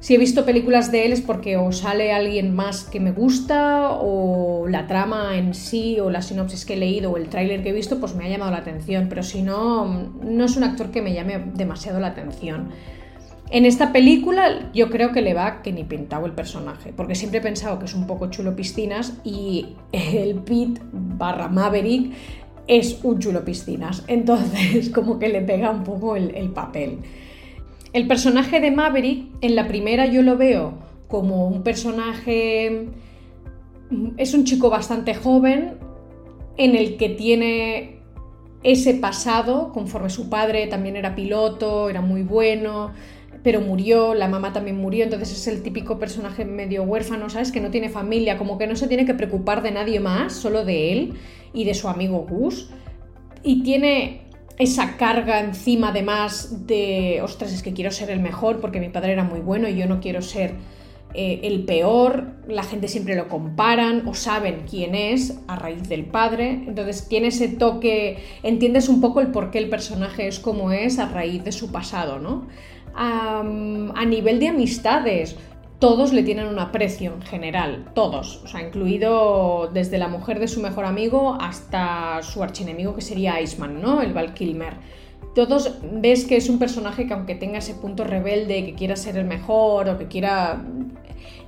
si 0.00 0.16
he 0.16 0.18
visto 0.18 0.44
películas 0.44 0.90
de 0.90 1.06
él 1.06 1.12
es 1.12 1.20
porque 1.20 1.56
o 1.56 1.70
sale 1.70 2.12
alguien 2.12 2.54
más 2.54 2.82
que 2.82 2.98
me 2.98 3.12
gusta 3.12 3.90
o 3.92 4.66
la 4.66 4.88
trama 4.88 5.38
en 5.38 5.54
sí 5.54 6.00
o 6.00 6.10
la 6.10 6.22
sinopsis 6.22 6.64
que 6.64 6.74
he 6.74 6.76
leído 6.76 7.12
o 7.12 7.16
el 7.16 7.28
tráiler 7.28 7.62
que 7.62 7.68
he 7.68 7.72
visto 7.72 8.00
pues 8.00 8.16
me 8.16 8.24
ha 8.24 8.28
llamado 8.28 8.50
la 8.50 8.58
atención, 8.58 9.06
pero 9.08 9.22
si 9.22 9.42
no, 9.42 10.10
no 10.22 10.44
es 10.44 10.56
un 10.56 10.64
actor 10.64 10.90
que 10.90 11.02
me 11.02 11.14
llame 11.14 11.38
demasiado 11.54 12.00
la 12.00 12.08
atención. 12.08 12.70
En 13.52 13.66
esta 13.66 13.92
película 13.92 14.70
yo 14.72 14.88
creo 14.88 15.12
que 15.12 15.20
le 15.20 15.34
va 15.34 15.60
que 15.60 15.72
ni 15.72 15.84
pintado 15.84 16.24
el 16.24 16.32
personaje, 16.32 16.94
porque 16.96 17.14
siempre 17.14 17.40
he 17.40 17.42
pensado 17.42 17.78
que 17.78 17.84
es 17.84 17.94
un 17.94 18.06
poco 18.06 18.30
chulo 18.30 18.56
piscinas 18.56 19.20
y 19.24 19.76
el 19.92 20.36
Pete 20.36 20.80
barra 20.90 21.48
Maverick 21.48 22.14
es 22.66 23.00
un 23.02 23.18
chulo 23.18 23.44
piscinas, 23.44 24.04
entonces 24.06 24.88
como 24.94 25.18
que 25.18 25.28
le 25.28 25.42
pega 25.42 25.70
un 25.70 25.84
poco 25.84 26.16
el, 26.16 26.34
el 26.34 26.48
papel. 26.48 27.00
El 27.92 28.06
personaje 28.06 28.58
de 28.58 28.70
Maverick, 28.70 29.26
en 29.42 29.54
la 29.54 29.68
primera 29.68 30.06
yo 30.06 30.22
lo 30.22 30.38
veo 30.38 30.72
como 31.06 31.46
un 31.46 31.62
personaje... 31.62 32.88
Es 34.16 34.32
un 34.32 34.44
chico 34.44 34.70
bastante 34.70 35.12
joven 35.12 35.74
en 36.56 36.74
el 36.74 36.96
que 36.96 37.10
tiene 37.10 37.98
ese 38.62 38.94
pasado, 38.94 39.72
conforme 39.74 40.08
su 40.08 40.30
padre 40.30 40.66
también 40.68 40.96
era 40.96 41.14
piloto, 41.14 41.90
era 41.90 42.00
muy 42.00 42.22
bueno, 42.22 42.92
pero 43.42 43.60
murió, 43.60 44.14
la 44.14 44.28
mamá 44.28 44.52
también 44.52 44.76
murió, 44.76 45.04
entonces 45.04 45.32
es 45.32 45.46
el 45.48 45.62
típico 45.62 45.98
personaje 45.98 46.44
medio 46.44 46.84
huérfano, 46.84 47.28
¿sabes? 47.28 47.50
Que 47.50 47.60
no 47.60 47.70
tiene 47.70 47.88
familia, 47.88 48.38
como 48.38 48.58
que 48.58 48.66
no 48.66 48.76
se 48.76 48.86
tiene 48.86 49.04
que 49.04 49.14
preocupar 49.14 49.62
de 49.62 49.72
nadie 49.72 49.98
más, 50.00 50.32
solo 50.32 50.64
de 50.64 50.92
él 50.92 51.14
y 51.52 51.64
de 51.64 51.74
su 51.74 51.88
amigo 51.88 52.26
Gus. 52.28 52.70
Y 53.42 53.62
tiene 53.62 54.22
esa 54.58 54.96
carga 54.96 55.40
encima 55.40 55.88
además 55.88 56.66
de, 56.66 57.20
ostras, 57.22 57.52
es 57.52 57.62
que 57.62 57.72
quiero 57.72 57.90
ser 57.90 58.10
el 58.10 58.20
mejor 58.20 58.60
porque 58.60 58.80
mi 58.80 58.88
padre 58.88 59.12
era 59.12 59.24
muy 59.24 59.40
bueno 59.40 59.68
y 59.68 59.76
yo 59.76 59.86
no 59.86 60.00
quiero 60.00 60.22
ser 60.22 60.54
eh, 61.14 61.40
el 61.42 61.64
peor, 61.64 62.32
la 62.48 62.62
gente 62.62 62.88
siempre 62.88 63.14
lo 63.16 63.28
comparan 63.28 64.06
o 64.08 64.14
saben 64.14 64.62
quién 64.68 64.94
es 64.94 65.38
a 65.46 65.56
raíz 65.56 65.88
del 65.88 66.06
padre, 66.06 66.62
entonces 66.66 67.06
tiene 67.06 67.28
ese 67.28 67.48
toque, 67.48 68.18
entiendes 68.42 68.88
un 68.88 69.00
poco 69.00 69.20
el 69.20 69.28
por 69.28 69.50
qué 69.50 69.58
el 69.58 69.68
personaje 69.68 70.26
es 70.26 70.38
como 70.38 70.72
es 70.72 70.98
a 70.98 71.08
raíz 71.08 71.44
de 71.44 71.52
su 71.52 71.70
pasado, 71.70 72.18
¿no? 72.18 72.46
A 72.94 74.04
nivel 74.06 74.38
de 74.40 74.48
amistades, 74.48 75.36
todos 75.78 76.12
le 76.12 76.22
tienen 76.22 76.46
un 76.46 76.60
aprecio 76.60 77.12
en 77.12 77.22
general, 77.22 77.90
todos, 77.92 78.40
o 78.44 78.46
sea, 78.46 78.62
incluido 78.62 79.68
desde 79.74 79.98
la 79.98 80.06
mujer 80.06 80.38
de 80.38 80.46
su 80.46 80.62
mejor 80.62 80.84
amigo 80.84 81.36
hasta 81.40 82.22
su 82.22 82.40
archienemigo 82.40 82.94
que 82.94 83.00
sería 83.00 83.40
Iceman, 83.40 83.82
¿no? 83.82 84.00
El 84.00 84.12
Val 84.12 84.32
Kilmer. 84.32 84.74
Todos 85.34 85.78
ves 85.94 86.24
que 86.24 86.36
es 86.36 86.48
un 86.48 86.60
personaje 86.60 87.08
que 87.08 87.14
aunque 87.14 87.34
tenga 87.34 87.58
ese 87.58 87.74
punto 87.74 88.04
rebelde, 88.04 88.64
que 88.64 88.74
quiera 88.74 88.94
ser 88.94 89.16
el 89.16 89.24
mejor 89.24 89.88
o 89.88 89.98
que 89.98 90.06
quiera 90.06 90.62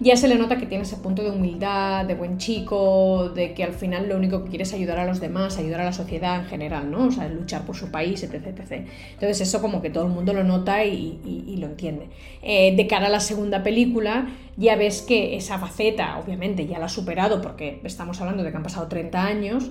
ya 0.00 0.16
se 0.16 0.28
le 0.28 0.36
nota 0.36 0.58
que 0.58 0.66
tiene 0.66 0.82
ese 0.82 0.96
punto 0.96 1.22
de 1.22 1.30
humildad, 1.30 2.04
de 2.04 2.14
buen 2.14 2.38
chico, 2.38 3.30
de 3.34 3.54
que 3.54 3.64
al 3.64 3.72
final 3.72 4.08
lo 4.08 4.16
único 4.16 4.42
que 4.42 4.50
quiere 4.50 4.64
es 4.64 4.72
ayudar 4.72 4.98
a 4.98 5.06
los 5.06 5.20
demás, 5.20 5.58
ayudar 5.58 5.80
a 5.80 5.84
la 5.84 5.92
sociedad 5.92 6.40
en 6.40 6.46
general, 6.46 6.90
¿no? 6.90 7.06
O 7.06 7.10
sea, 7.10 7.28
luchar 7.28 7.64
por 7.64 7.76
su 7.76 7.90
país, 7.90 8.22
etc. 8.22 8.46
etc. 8.46 8.86
Entonces 9.12 9.40
eso 9.40 9.60
como 9.60 9.80
que 9.82 9.90
todo 9.90 10.06
el 10.06 10.12
mundo 10.12 10.32
lo 10.32 10.44
nota 10.44 10.84
y, 10.84 11.56
lo 11.58 11.66
entiende. 11.66 12.08
Eh, 12.42 12.74
de 12.76 12.86
cara 12.86 13.06
a 13.06 13.10
la 13.10 13.20
segunda 13.20 13.62
película, 13.62 14.28
ya 14.56 14.76
ves 14.76 15.02
que 15.02 15.36
esa 15.36 15.58
faceta, 15.58 16.18
obviamente, 16.18 16.66
ya 16.66 16.78
la 16.78 16.86
ha 16.86 16.88
superado 16.88 17.40
porque 17.40 17.80
estamos 17.84 18.20
hablando 18.20 18.42
de 18.42 18.50
que 18.50 18.56
han 18.56 18.62
pasado 18.62 18.88
30 18.88 19.24
años, 19.24 19.70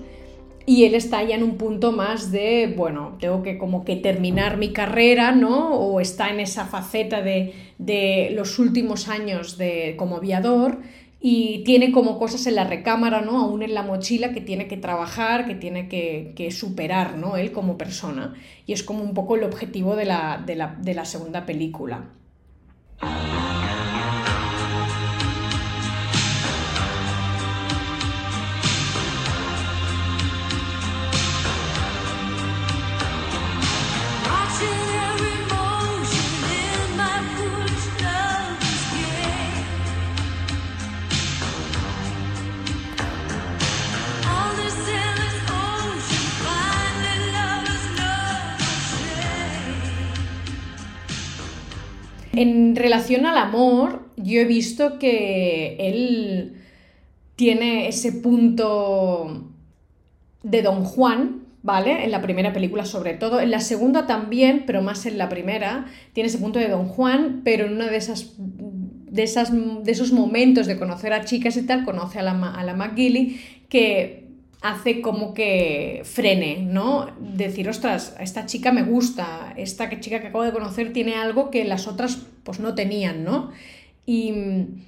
y 0.66 0.86
él 0.86 0.96
está 0.96 1.24
ya 1.24 1.36
en 1.36 1.44
un 1.44 1.58
punto 1.58 1.92
más 1.92 2.32
de, 2.32 2.74
bueno, 2.76 3.18
tengo 3.20 3.44
que 3.44 3.58
como 3.58 3.84
que 3.84 3.96
terminar 3.96 4.58
mi 4.58 4.72
carrera, 4.72 5.34
¿no? 5.34 5.74
O 5.74 6.00
está 6.00 6.30
en 6.30 6.40
esa 6.40 6.66
faceta 6.66 7.22
de, 7.22 7.54
de 7.78 8.32
los 8.34 8.60
últimos 8.60 9.10
años 9.10 9.58
de, 9.58 9.96
como 9.98 10.18
aviador 10.18 10.80
y 11.20 11.64
tiene 11.64 11.92
como 11.92 12.20
cosas 12.20 12.48
en 12.48 12.56
la 12.56 12.66
recámara, 12.66 13.22
¿no? 13.22 13.40
Aún 13.40 13.64
en 13.64 13.74
la 13.74 13.84
mochila 13.84 14.34
que 14.34 14.42
tiene 14.42 14.68
que 14.68 14.78
trabajar, 14.78 15.48
que 15.48 15.56
tiene 15.56 15.90
que, 15.90 16.34
que 16.36 16.52
superar, 16.52 17.18
¿no? 17.18 17.38
Él 17.38 17.52
como 17.52 17.78
persona. 17.78 18.34
Y 18.66 18.74
es 18.74 18.84
como 18.84 19.04
un 19.04 19.14
poco 19.14 19.36
el 19.36 19.44
objetivo 19.44 19.96
de 19.96 20.06
la, 20.06 20.42
de 20.46 20.56
la, 20.56 20.76
de 20.82 20.94
la 20.94 21.06
segunda 21.06 21.46
película. 21.46 22.10
En 52.34 52.76
relación 52.76 53.26
al 53.26 53.38
amor, 53.38 54.10
yo 54.18 54.42
he 54.42 54.46
visto 54.46 54.98
que 54.98 55.78
él 55.80 56.56
tiene 57.36 57.88
ese 57.88 58.12
punto 58.12 59.50
de 60.42 60.62
Don 60.64 60.84
Juan, 60.84 61.44
¿vale? 61.62 62.04
En 62.04 62.12
la 62.12 62.22
primera 62.22 62.52
película 62.52 62.86
sobre 62.86 63.14
todo, 63.14 63.40
en 63.40 63.52
la 63.52 63.60
segunda 63.60 64.08
también, 64.08 64.64
pero 64.66 64.82
más 64.82 65.06
en 65.06 65.18
la 65.18 65.30
primera, 65.30 65.86
tiene 66.14 66.28
ese 66.28 66.40
punto 66.40 66.60
de 66.60 66.70
Don 66.70 66.88
Juan, 66.88 67.42
pero 67.44 67.66
en 67.66 67.74
una 67.74 67.88
de 67.88 67.98
esas 67.98 68.34
de, 68.38 69.22
esas, 69.22 69.52
de 69.52 69.92
esos 69.92 70.12
momentos 70.12 70.66
de 70.66 70.78
conocer 70.78 71.14
a 71.14 71.24
chicas 71.24 71.56
y 71.56 71.68
tal, 71.68 71.86
conoce 71.86 72.18
a 72.18 72.24
la, 72.24 72.32
a 72.32 72.64
la 72.64 72.74
McGilly, 72.74 73.40
que 73.70 74.23
hace 74.64 75.02
como 75.02 75.34
que 75.34 76.02
frene, 76.06 76.60
¿no? 76.62 77.08
Decir, 77.20 77.68
ostras, 77.68 78.16
esta 78.22 78.46
chica 78.46 78.72
me 78.72 78.84
gusta, 78.84 79.54
esta 79.58 79.90
chica 80.00 80.22
que 80.22 80.28
acabo 80.28 80.46
de 80.46 80.54
conocer 80.54 80.94
tiene 80.94 81.16
algo 81.16 81.52
que 81.52 81.66
las 81.66 81.86
otras 81.86 82.26
pues 82.46 82.62
no 82.62 82.74
tenían, 82.74 83.26
¿no? 83.26 83.52
Y 84.06 84.34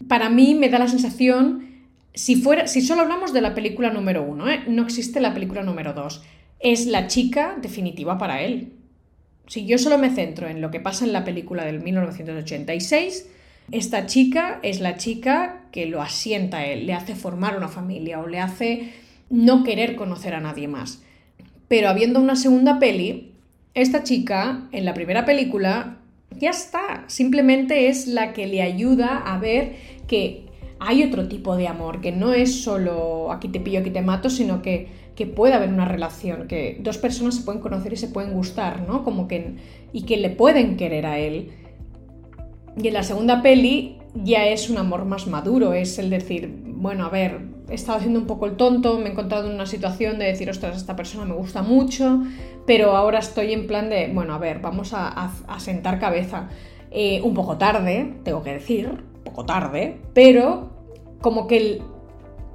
para 0.07 0.29
mí 0.29 0.55
me 0.55 0.69
da 0.69 0.79
la 0.79 0.87
sensación, 0.87 1.83
si, 2.13 2.37
fuera, 2.37 2.67
si 2.67 2.81
solo 2.81 3.01
hablamos 3.01 3.33
de 3.33 3.41
la 3.41 3.53
película 3.53 3.89
número 3.89 4.23
uno, 4.23 4.49
¿eh? 4.49 4.63
no 4.65 4.83
existe 4.83 5.19
la 5.19 5.33
película 5.33 5.61
número 5.61 5.91
dos, 5.91 6.23
es 6.61 6.85
la 6.85 7.07
chica 7.07 7.57
definitiva 7.61 8.17
para 8.17 8.41
él. 8.43 8.71
Si 9.47 9.65
yo 9.65 9.77
solo 9.77 9.97
me 9.97 10.09
centro 10.09 10.47
en 10.47 10.61
lo 10.61 10.71
que 10.71 10.79
pasa 10.79 11.03
en 11.03 11.11
la 11.11 11.25
película 11.25 11.65
del 11.65 11.81
1986, 11.81 13.27
esta 13.73 14.05
chica 14.05 14.59
es 14.63 14.79
la 14.79 14.95
chica 14.95 15.65
que 15.73 15.85
lo 15.85 16.01
asienta 16.01 16.59
a 16.59 16.65
él, 16.65 16.85
le 16.85 16.93
hace 16.93 17.13
formar 17.13 17.57
una 17.57 17.67
familia 17.67 18.21
o 18.21 18.27
le 18.27 18.39
hace 18.39 19.04
no 19.35 19.63
querer 19.63 19.95
conocer 19.95 20.33
a 20.33 20.39
nadie 20.39 20.67
más. 20.67 21.03
Pero 21.67 21.89
habiendo 21.89 22.21
una 22.21 22.35
segunda 22.35 22.79
peli, 22.79 23.33
esta 23.73 24.03
chica 24.03 24.67
en 24.71 24.85
la 24.85 24.93
primera 24.93 25.25
película 25.25 25.97
ya 26.39 26.51
está, 26.51 27.03
simplemente 27.07 27.89
es 27.89 28.07
la 28.07 28.33
que 28.33 28.47
le 28.47 28.61
ayuda 28.61 29.17
a 29.17 29.37
ver 29.37 29.75
que 30.07 30.45
hay 30.79 31.03
otro 31.03 31.27
tipo 31.27 31.55
de 31.57 31.67
amor, 31.67 32.01
que 32.01 32.11
no 32.11 32.33
es 32.33 32.63
solo 32.63 33.31
aquí 33.31 33.49
te 33.49 33.59
pillo, 33.59 33.79
aquí 33.79 33.89
te 33.89 34.01
mato, 34.01 34.29
sino 34.29 34.61
que, 34.61 34.87
que 35.15 35.25
puede 35.25 35.53
haber 35.53 35.69
una 35.69 35.85
relación, 35.85 36.47
que 36.47 36.77
dos 36.81 36.97
personas 36.97 37.35
se 37.35 37.43
pueden 37.43 37.61
conocer 37.61 37.93
y 37.93 37.97
se 37.97 38.07
pueden 38.07 38.33
gustar, 38.33 38.87
¿no? 38.87 39.03
Como 39.03 39.27
que, 39.27 39.55
y 39.91 40.03
que 40.03 40.17
le 40.17 40.29
pueden 40.29 40.77
querer 40.77 41.05
a 41.05 41.19
él. 41.19 41.51
Y 42.81 42.87
en 42.87 42.93
la 42.93 43.03
segunda 43.03 43.41
peli 43.41 43.97
ya 44.13 44.45
es 44.47 44.69
un 44.69 44.77
amor 44.77 45.05
más 45.05 45.27
maduro, 45.27 45.73
es 45.73 45.97
el 45.99 46.09
decir, 46.09 46.53
bueno, 46.65 47.05
a 47.05 47.09
ver, 47.09 47.54
he 47.69 47.75
estado 47.75 47.97
haciendo 47.97 48.19
un 48.19 48.27
poco 48.27 48.45
el 48.45 48.55
tonto, 48.57 48.97
me 48.97 49.07
he 49.07 49.11
encontrado 49.11 49.47
en 49.47 49.55
una 49.55 49.65
situación 49.65 50.19
de 50.19 50.25
decir, 50.25 50.49
ostras, 50.49 50.77
esta 50.77 50.95
persona 50.95 51.25
me 51.25 51.33
gusta 51.33 51.61
mucho, 51.61 52.23
pero 52.65 52.95
ahora 52.95 53.19
estoy 53.19 53.53
en 53.53 53.67
plan 53.67 53.89
de, 53.89 54.11
bueno, 54.13 54.33
a 54.33 54.37
ver, 54.37 54.59
vamos 54.59 54.91
a, 54.93 55.31
sentar 55.59 55.99
cabeza. 55.99 56.49
Eh, 56.91 57.21
un 57.23 57.33
poco 57.33 57.57
tarde, 57.57 58.13
tengo 58.23 58.41
que 58.43 58.53
decir, 58.53 58.87
un 58.87 59.23
poco 59.23 59.45
tarde, 59.45 59.97
pero 60.13 60.69
como 61.19 61.47
que, 61.47 61.81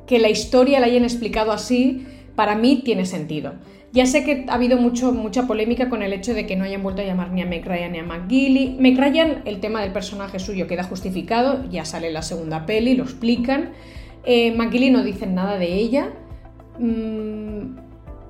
que 0.06 0.18
la 0.18 0.30
historia 0.30 0.80
la 0.80 0.86
hayan 0.86 1.04
explicado 1.04 1.52
así, 1.52 2.06
para 2.34 2.54
mí 2.54 2.82
tiene 2.84 3.04
sentido. 3.04 3.54
Ya 3.92 4.06
sé 4.06 4.24
que 4.24 4.46
ha 4.48 4.54
habido 4.54 4.78
mucho, 4.78 5.12
mucha 5.12 5.48
polémica 5.48 5.88
con 5.88 6.02
el 6.02 6.12
hecho 6.12 6.32
de 6.32 6.46
que 6.46 6.54
no 6.54 6.64
hayan 6.64 6.82
vuelto 6.82 7.02
a 7.02 7.04
llamar 7.04 7.32
ni 7.32 7.42
a 7.42 7.46
Meg 7.46 7.66
Ryan 7.66 7.92
ni 7.92 7.98
a 7.98 8.04
McGilly. 8.04 8.76
Meg 8.78 8.96
Ryan, 8.96 9.42
el 9.44 9.58
tema 9.58 9.82
del 9.82 9.92
personaje 9.92 10.38
suyo 10.38 10.68
queda 10.68 10.84
justificado, 10.84 11.68
ya 11.68 11.84
sale 11.84 12.12
la 12.12 12.22
segunda 12.22 12.66
peli, 12.66 12.94
lo 12.94 13.02
explican. 13.02 13.72
Eh, 14.24 14.52
no 14.52 15.02
dicen 15.02 15.34
nada 15.34 15.58
de 15.58 15.74
ella. 15.74 16.10
Mm, 16.78 17.76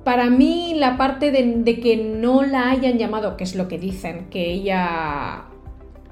para 0.03 0.29
mí 0.29 0.73
la 0.75 0.97
parte 0.97 1.31
de, 1.31 1.79
que 1.79 1.97
no 1.97 2.43
la 2.43 2.71
hayan 2.71 2.97
llamado, 2.97 3.37
que 3.37 3.43
es 3.43 3.55
lo 3.55 3.67
que 3.67 3.77
dicen, 3.77 4.27
que 4.29 4.51
ella, 4.51 5.45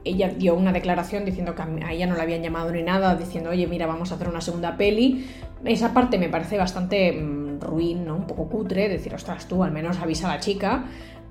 ella 0.03 0.29
dio 0.29 0.55
una 0.55 0.71
declaración 0.71 1.25
diciendo 1.25 1.55
que 1.55 1.62
a 1.62 1.93
ella 1.93 2.05
no 2.05 2.15
la 2.15 2.24
habían 2.24 2.43
llamado 2.43 2.71
ni 2.71 2.83
nada, 2.83 3.15
diciendo, 3.15 3.50
oye, 3.50 3.67
mira, 3.67 3.88
vamos 3.88 4.12
a 4.12 4.15
hacer 4.15 4.29
una 4.29 4.41
segunda 4.41 4.77
peli. 4.77 5.25
Esa 5.65 5.93
parte 5.93 6.17
me 6.17 6.29
parece 6.29 6.57
bastante 6.57 7.12
mm, 7.12 7.59
ruin, 7.59 8.05
¿no? 8.05 8.15
Un 8.15 8.27
poco 8.27 8.48
cutre, 8.48 8.89
decir, 8.89 9.13
ostras, 9.13 9.48
tú 9.48 9.63
al 9.63 9.71
menos 9.71 10.00
avisa 10.00 10.31
a 10.31 10.36
la 10.36 10.39
chica. 10.39 10.86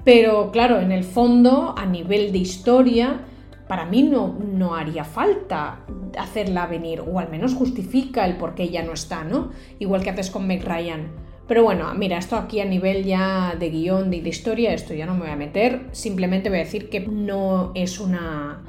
Pero 0.04 0.50
claro, 0.50 0.80
en 0.80 0.90
el 0.90 1.04
fondo, 1.04 1.74
a 1.76 1.86
nivel 1.86 2.32
de 2.32 2.38
historia, 2.38 3.20
para 3.68 3.84
mí 3.84 4.02
no, 4.02 4.36
no 4.38 4.74
haría 4.74 5.04
falta 5.04 5.80
hacerla 6.18 6.66
venir, 6.66 7.00
o 7.00 7.18
al 7.18 7.30
menos 7.30 7.54
justifica 7.54 8.24
el 8.26 8.36
por 8.36 8.54
qué 8.54 8.64
ella 8.64 8.82
no 8.82 8.92
está, 8.92 9.24
¿no? 9.24 9.50
Igual 9.78 10.02
que 10.02 10.10
haces 10.10 10.30
con 10.30 10.46
Meg 10.46 10.64
Ryan. 10.64 11.08
Pero 11.46 11.62
bueno, 11.62 11.92
mira, 11.94 12.18
esto 12.18 12.36
aquí 12.36 12.60
a 12.60 12.64
nivel 12.64 13.04
ya 13.04 13.54
de 13.58 13.70
guion, 13.70 14.10
de, 14.10 14.20
de 14.20 14.28
historia, 14.28 14.74
esto 14.74 14.94
ya 14.94 15.06
no 15.06 15.14
me 15.14 15.20
voy 15.20 15.30
a 15.30 15.36
meter. 15.36 15.86
Simplemente 15.92 16.50
voy 16.50 16.58
a 16.58 16.64
decir 16.64 16.90
que 16.90 17.00
no 17.00 17.72
es 17.74 18.00
una 18.00 18.62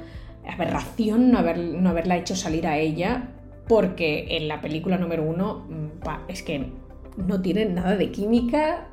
aberración 0.46 1.30
no, 1.30 1.38
haber, 1.38 1.58
no 1.58 1.90
haberla 1.90 2.16
hecho 2.16 2.36
salir 2.36 2.66
a 2.66 2.78
ella, 2.78 3.28
porque 3.68 4.26
en 4.30 4.48
la 4.48 4.60
película 4.60 4.98
número 4.98 5.22
uno 5.22 5.66
mm, 5.68 6.08
es 6.28 6.42
que 6.42 6.72
no 7.16 7.40
tienen 7.40 7.74
nada 7.74 7.96
de 7.96 8.10
química, 8.10 8.88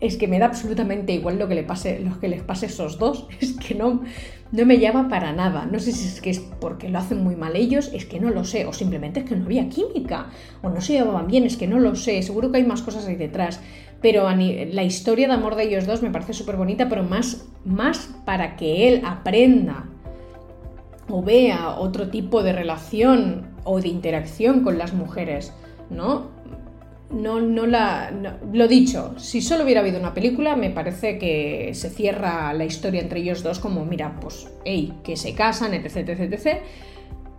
es 0.00 0.16
que 0.16 0.28
me 0.28 0.38
da 0.38 0.46
absolutamente 0.46 1.12
igual 1.12 1.38
lo 1.38 1.46
que, 1.48 1.54
le 1.54 1.62
pase, 1.62 2.00
lo 2.00 2.18
que 2.18 2.28
les 2.28 2.42
pase 2.42 2.66
a 2.66 2.68
esos 2.68 2.98
dos, 2.98 3.28
es 3.40 3.52
que 3.52 3.74
no, 3.74 4.02
no 4.52 4.66
me 4.66 4.78
llama 4.78 5.08
para 5.08 5.32
nada. 5.32 5.66
No 5.66 5.78
sé 5.78 5.92
si 5.92 6.06
es 6.06 6.20
que 6.20 6.30
es 6.30 6.40
porque 6.40 6.88
lo 6.88 6.98
hacen 6.98 7.22
muy 7.22 7.36
mal 7.36 7.56
ellos, 7.56 7.90
es 7.92 8.04
que 8.04 8.20
no 8.20 8.30
lo 8.30 8.44
sé, 8.44 8.66
o 8.66 8.72
simplemente 8.72 9.20
es 9.20 9.26
que 9.26 9.36
no 9.36 9.44
había 9.44 9.68
química, 9.68 10.26
o 10.62 10.70
no 10.70 10.80
se 10.80 10.94
llevaban 10.94 11.26
bien, 11.26 11.44
es 11.44 11.56
que 11.56 11.66
no 11.66 11.78
lo 11.78 11.94
sé, 11.94 12.22
seguro 12.22 12.50
que 12.50 12.58
hay 12.58 12.64
más 12.64 12.82
cosas 12.82 13.06
ahí 13.06 13.16
detrás. 13.16 13.60
Pero 14.00 14.28
la 14.30 14.82
historia 14.82 15.28
de 15.28 15.34
amor 15.34 15.56
de 15.56 15.64
ellos 15.64 15.86
dos 15.86 16.02
me 16.02 16.10
parece 16.10 16.32
súper 16.32 16.56
bonita, 16.56 16.88
pero 16.88 17.02
más, 17.02 17.46
más 17.64 18.10
para 18.24 18.56
que 18.56 18.88
él 18.88 19.02
aprenda 19.04 19.84
o 21.08 21.22
vea 21.22 21.76
otro 21.76 22.08
tipo 22.08 22.42
de 22.42 22.52
relación 22.52 23.48
o 23.64 23.80
de 23.80 23.88
interacción 23.88 24.62
con 24.62 24.78
las 24.78 24.94
mujeres, 24.94 25.52
¿no? 25.90 26.28
No, 27.10 27.40
no 27.40 27.66
la. 27.66 28.12
lo 28.52 28.68
dicho, 28.68 29.14
si 29.18 29.40
solo 29.40 29.64
hubiera 29.64 29.80
habido 29.80 29.98
una 29.98 30.14
película, 30.14 30.56
me 30.56 30.70
parece 30.70 31.18
que 31.18 31.70
se 31.74 31.90
cierra 31.90 32.52
la 32.52 32.64
historia 32.64 33.00
entre 33.00 33.20
ellos 33.20 33.42
dos 33.42 33.58
como, 33.58 33.84
mira, 33.84 34.18
pues, 34.20 34.48
hey, 34.64 34.92
que 35.02 35.16
se 35.16 35.34
casan, 35.34 35.74
etc, 35.74 36.08
etc, 36.08 36.32
etc. 36.32 36.58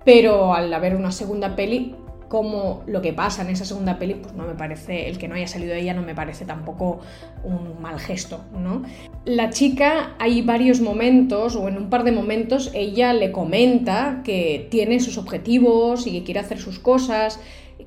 Pero 0.03 0.53
al 0.53 0.73
haber 0.73 0.95
una 0.95 1.11
segunda 1.11 1.55
peli, 1.55 1.95
como 2.27 2.83
lo 2.87 3.01
que 3.01 3.11
pasa 3.11 3.41
en 3.41 3.49
esa 3.49 3.65
segunda 3.65 3.99
peli, 3.99 4.15
pues 4.15 4.33
no 4.33 4.45
me 4.45 4.55
parece, 4.55 5.09
el 5.09 5.17
que 5.17 5.27
no 5.27 5.35
haya 5.35 5.47
salido 5.47 5.73
de 5.73 5.81
ella 5.81 5.93
no 5.93 6.01
me 6.01 6.15
parece 6.15 6.45
tampoco 6.45 7.01
un 7.43 7.81
mal 7.81 7.99
gesto, 7.99 8.45
¿no? 8.57 8.83
La 9.25 9.49
chica, 9.49 10.15
hay 10.17 10.41
varios 10.41 10.79
momentos, 10.79 11.57
o 11.57 11.67
en 11.67 11.77
un 11.77 11.89
par 11.89 12.05
de 12.05 12.13
momentos, 12.13 12.71
ella 12.73 13.11
le 13.11 13.33
comenta 13.33 14.21
que 14.23 14.67
tiene 14.71 15.01
sus 15.01 15.17
objetivos 15.17 16.07
y 16.07 16.13
que 16.13 16.23
quiere 16.23 16.39
hacer 16.39 16.59
sus 16.59 16.79
cosas, 16.79 17.37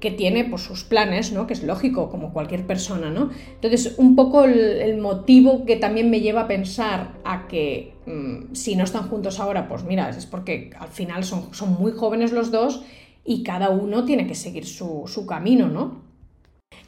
que 0.04 0.10
tiene 0.10 0.44
pues, 0.44 0.60
sus 0.60 0.84
planes, 0.84 1.32
¿no? 1.32 1.46
que 1.46 1.54
es 1.54 1.62
lógico, 1.62 2.10
como 2.10 2.34
cualquier 2.34 2.66
persona. 2.66 3.08
¿no? 3.08 3.30
Entonces, 3.54 3.94
un 3.96 4.14
poco 4.14 4.44
el, 4.44 4.98
motivo 4.98 5.64
que 5.64 5.76
también 5.76 6.10
me 6.10 6.20
lleva 6.20 6.42
a 6.42 6.46
pensar 6.46 7.14
a 7.24 7.48
que 7.48 7.94
mm, 8.04 8.54
si 8.54 8.76
no 8.76 8.84
están 8.84 9.08
juntos 9.08 9.40
ahora, 9.40 9.66
pues 9.66 9.82
mira, 9.82 10.10
es 10.10 10.26
porque 10.26 10.70
al 10.78 10.88
final 10.88 11.24
son, 11.24 11.54
son 11.54 11.72
muy 11.72 11.92
jóvenes 11.92 12.32
los 12.32 12.50
dos 12.50 12.84
y 13.24 13.44
cada 13.44 13.70
uno 13.70 14.04
tiene 14.04 14.26
que 14.26 14.34
seguir 14.34 14.66
su, 14.66 15.24
camino, 15.26 15.68
¿no? 15.68 16.02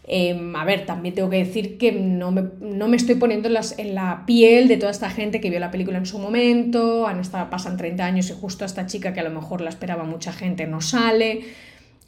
Em, 0.06 0.54
a 0.54 0.66
ver, 0.66 0.84
también 0.84 1.14
tengo 1.14 1.30
que 1.30 1.38
decir 1.38 1.78
que 1.78 1.92
no 1.92 2.32
me, 2.32 2.96
estoy 2.96 3.14
poniendo 3.14 3.48
en, 3.48 3.94
la 3.94 4.24
piel 4.26 4.68
de 4.68 4.76
toda 4.76 4.92
esta 4.92 5.08
gente 5.08 5.40
que 5.40 5.48
vio 5.48 5.58
la 5.58 5.70
película 5.70 5.96
en 5.96 6.04
su 6.04 6.18
momento, 6.18 7.06
han 7.06 7.18
estado, 7.18 7.48
pasan 7.48 7.78
30 7.78 8.04
años 8.04 8.28
y 8.28 8.34
justo 8.34 8.66
esta 8.66 8.84
chica 8.84 9.14
que 9.14 9.20
a 9.20 9.24
lo 9.24 9.30
mejor 9.30 9.62
la 9.62 9.70
esperaba 9.70 10.04
mucha 10.04 10.34
gente 10.34 10.66
no 10.66 10.82
sale. 10.82 11.44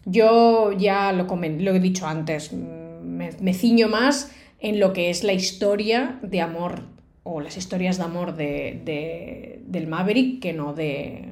Yo 0.05 0.73
ya 0.73 1.13
lo, 1.13 1.25
lo 1.25 1.75
he 1.75 1.81
dicho 1.81 2.07
antes, 2.07 2.53
me, 2.53 3.55
ciño 3.55 3.89
más 3.89 4.33
en 4.61 4.81
lo 4.81 4.93
que 4.93 5.11
es 5.11 5.25
la 5.25 5.33
historia 5.33 6.19
de 6.23 6.41
amor 6.41 6.83
o 7.23 7.41
las 7.41 7.57
historias 7.57 7.99
de 7.99 8.05
amor 8.05 8.37
de, 8.37 9.61
del 9.67 9.87
Maverick 9.87 10.41
que 10.41 10.53
no 10.53 10.73
de, 10.73 11.29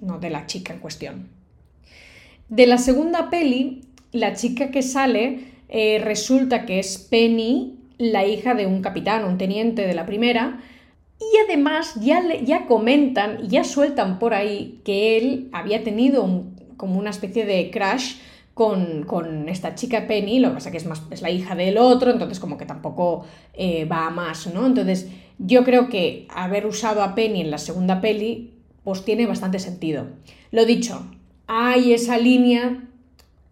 no 0.00 0.18
de 0.18 0.30
la 0.30 0.46
chica 0.46 0.72
en 0.72 0.80
cuestión. 0.80 1.28
De 2.48 2.66
la 2.66 2.78
segunda 2.78 3.30
peli, 3.30 3.82
la 4.12 4.34
chica 4.34 4.70
que 4.70 4.82
sale 4.82 5.40
eh, 5.68 6.00
resulta 6.02 6.66
que 6.66 6.78
es 6.78 6.98
Penny, 6.98 7.78
la 7.98 8.26
hija 8.26 8.54
de 8.54 8.66
un 8.66 8.80
capitán, 8.82 9.24
un 9.24 9.38
teniente 9.38 9.86
de 9.86 9.94
la 9.94 10.06
primera, 10.06 10.60
y 11.20 11.36
además 11.46 11.94
ya, 12.00 12.22
ya 12.42 12.66
comentan 12.66 13.48
ya 13.48 13.64
sueltan 13.64 14.18
por 14.18 14.34
ahí 14.34 14.80
que 14.84 15.16
él 15.16 15.48
había 15.52 15.84
tenido 15.84 16.24
como 16.84 16.98
una 16.98 17.08
especie 17.08 17.46
de 17.46 17.70
crash 17.70 18.16
con, 18.52 19.48
esta 19.48 19.74
chica 19.74 20.06
Penny, 20.06 20.38
lo 20.38 20.50
que 20.50 20.54
pasa 20.56 20.70
que 20.70 20.76
es, 20.76 20.84
más, 20.84 21.02
es 21.10 21.22
la 21.22 21.30
hija 21.30 21.54
del 21.54 21.78
otro, 21.78 22.10
entonces 22.10 22.38
como 22.38 22.58
que 22.58 22.66
tampoco 22.66 23.24
eh, 23.54 23.86
va 23.86 24.08
a 24.08 24.10
más, 24.10 24.52
¿no? 24.52 24.66
Entonces 24.66 25.08
yo 25.38 25.64
creo 25.64 25.88
que 25.88 26.28
haber 26.28 26.66
usado 26.66 27.02
a 27.02 27.14
Penny 27.14 27.40
en 27.40 27.50
la 27.50 27.56
segunda 27.56 28.02
peli, 28.02 28.52
pues 28.84 29.02
tiene 29.02 29.24
bastante 29.24 29.58
sentido. 29.60 30.08
Lo 30.50 30.66
dicho, 30.66 31.06
hay 31.46 31.94
esa 31.94 32.18
línea 32.18 32.84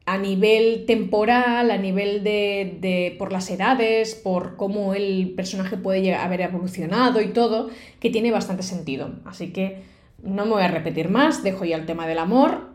a 0.04 0.18
nivel 0.18 0.84
temporal, 0.84 1.70
a 1.70 1.78
nivel 1.78 2.22
de, 2.22 2.76
de, 2.82 3.16
por 3.18 3.32
las 3.32 3.48
edades, 3.48 4.14
por 4.14 4.56
cómo 4.56 4.92
el 4.92 5.32
personaje 5.34 5.78
puede 5.78 6.14
haber 6.14 6.42
evolucionado 6.42 7.22
y 7.22 7.28
todo, 7.28 7.70
que 7.98 8.10
tiene 8.10 8.30
bastante 8.30 8.62
sentido. 8.62 9.14
Así 9.24 9.54
que 9.54 9.84
no 10.22 10.44
me 10.44 10.50
voy 10.50 10.62
a 10.64 10.68
repetir 10.68 11.08
más, 11.08 11.42
dejo 11.42 11.64
ya 11.64 11.76
el 11.76 11.86
tema 11.86 12.06
del 12.06 12.18
amor, 12.18 12.71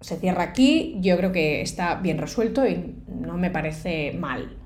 se 0.00 0.16
cierra 0.16 0.44
aquí, 0.44 0.96
yo 1.00 1.16
creo 1.16 1.32
que 1.32 1.60
está 1.60 1.96
bien 1.96 2.18
resuelto 2.18 2.66
y 2.66 2.94
no 3.08 3.36
me 3.36 3.50
parece 3.50 4.12
mal. 4.12 4.57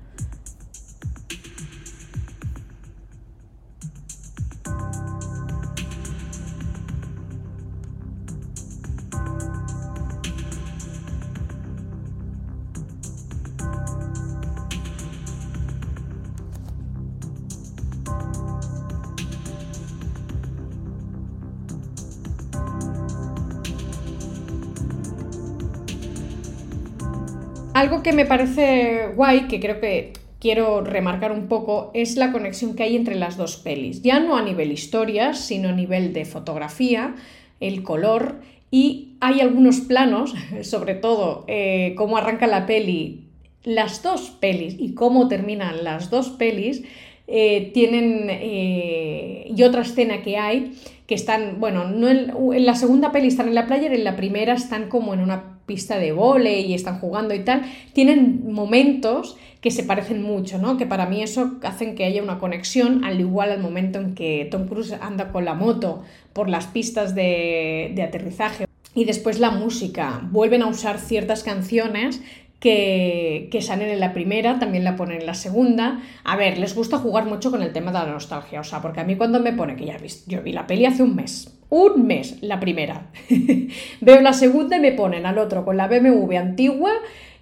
Algo 27.73 28.03
que 28.03 28.13
me 28.13 28.25
parece 28.25 29.07
guay, 29.15 29.47
que 29.47 29.59
creo 29.59 29.79
que 29.79 30.13
quiero 30.39 30.81
remarcar 30.81 31.31
un 31.31 31.47
poco, 31.47 31.89
es 31.95 32.17
la 32.17 32.31
conexión 32.31 32.75
que 32.75 32.83
hay 32.83 32.95
entre 32.95 33.15
las 33.15 33.35
dos 33.35 33.57
pelis. 33.57 34.03
Ya 34.03 34.19
no 34.19 34.37
a 34.37 34.43
nivel 34.43 34.71
historia, 34.71 35.33
sino 35.33 35.69
a 35.69 35.71
nivel 35.71 36.13
de 36.13 36.25
fotografía, 36.25 37.15
el 37.59 37.81
color 37.81 38.41
y 38.69 39.15
hay 39.21 39.41
algunos 39.41 39.79
planos, 39.79 40.35
sobre 40.61 40.93
todo 40.93 41.45
eh, 41.47 41.95
cómo 41.97 42.17
arranca 42.17 42.45
la 42.45 42.65
peli, 42.67 43.29
las 43.63 44.03
dos 44.03 44.29
pelis 44.29 44.75
y 44.77 44.93
cómo 44.93 45.27
terminan 45.27 45.83
las 45.83 46.09
dos 46.09 46.29
pelis, 46.29 46.83
eh, 47.27 47.71
tienen 47.73 48.27
eh, 48.29 49.51
y 49.55 49.63
otra 49.63 49.81
escena 49.81 50.21
que 50.21 50.37
hay 50.37 50.73
que 51.07 51.15
están, 51.15 51.59
bueno, 51.59 51.85
no 51.85 52.09
en, 52.09 52.65
la 52.65 52.75
segunda 52.75 53.11
peli 53.11 53.27
están 53.27 53.47
en 53.47 53.55
la 53.55 53.67
playa 53.67 53.87
en 53.87 54.03
la 54.03 54.15
primera 54.15 54.53
están 54.53 54.89
como 54.89 55.13
en 55.13 55.19
una 55.19 55.59
pista 55.65 55.97
de 55.97 56.11
volei 56.11 56.65
y 56.65 56.73
están 56.73 56.99
jugando 56.99 57.33
y 57.33 57.39
tal, 57.39 57.61
tienen 57.93 58.51
momentos 58.51 59.37
que 59.61 59.71
se 59.71 59.83
parecen 59.83 60.21
mucho, 60.21 60.57
¿no? 60.57 60.77
Que 60.77 60.85
para 60.85 61.05
mí 61.05 61.23
eso 61.23 61.53
hacen 61.63 61.95
que 61.95 62.03
haya 62.03 62.21
una 62.21 62.39
conexión, 62.39 63.05
al 63.05 63.21
igual 63.21 63.51
al 63.51 63.61
momento 63.61 63.99
en 63.99 64.13
que 64.13 64.45
Tom 64.51 64.67
Cruise 64.67 64.93
anda 64.99 65.31
con 65.31 65.45
la 65.45 65.53
moto 65.53 66.03
por 66.33 66.49
las 66.49 66.67
pistas 66.67 67.15
de, 67.15 67.93
de 67.95 68.03
aterrizaje. 68.03 68.65
Y 68.95 69.05
después 69.05 69.39
la 69.39 69.49
música. 69.49 70.21
Vuelven 70.31 70.61
a 70.61 70.67
usar 70.67 70.99
ciertas 70.99 71.43
canciones 71.43 72.21
que, 72.63 73.59
salen 73.61 73.89
en 73.89 73.99
la 73.99 74.13
primera, 74.13 74.57
también 74.57 74.85
la 74.85 74.95
ponen 74.95 75.19
en 75.19 75.25
la 75.25 75.33
segunda. 75.33 75.99
A 76.23 76.37
ver, 76.37 76.57
les 76.57 76.75
gusta 76.75 76.97
jugar 76.97 77.25
mucho 77.25 77.51
con 77.51 77.61
el 77.61 77.73
tema 77.73 77.91
de 77.91 77.99
la 77.99 78.05
nostalgia, 78.05 78.61
o 78.61 78.63
sea, 78.63 78.81
porque 78.81 79.01
a 79.01 79.03
mí 79.03 79.17
cuando 79.17 79.41
me 79.41 79.51
pone 79.51 79.75
que 79.75 79.85
ya 79.85 79.97
vi, 79.97 80.07
yo 80.27 80.41
vi 80.41 80.53
la 80.53 80.65
peli 80.65 80.85
hace 80.85 81.03
un 81.03 81.13
mes, 81.13 81.53
un 81.69 82.07
mes 82.07 82.37
la 82.41 82.61
primera, 82.61 83.07
veo 84.01 84.21
la 84.21 84.31
segunda 84.31 84.77
y 84.77 84.79
me 84.79 84.93
ponen 84.93 85.25
al 85.25 85.39
otro 85.39 85.65
con 85.65 85.75
la 85.75 85.89
BMW 85.89 86.37
antigua 86.37 86.91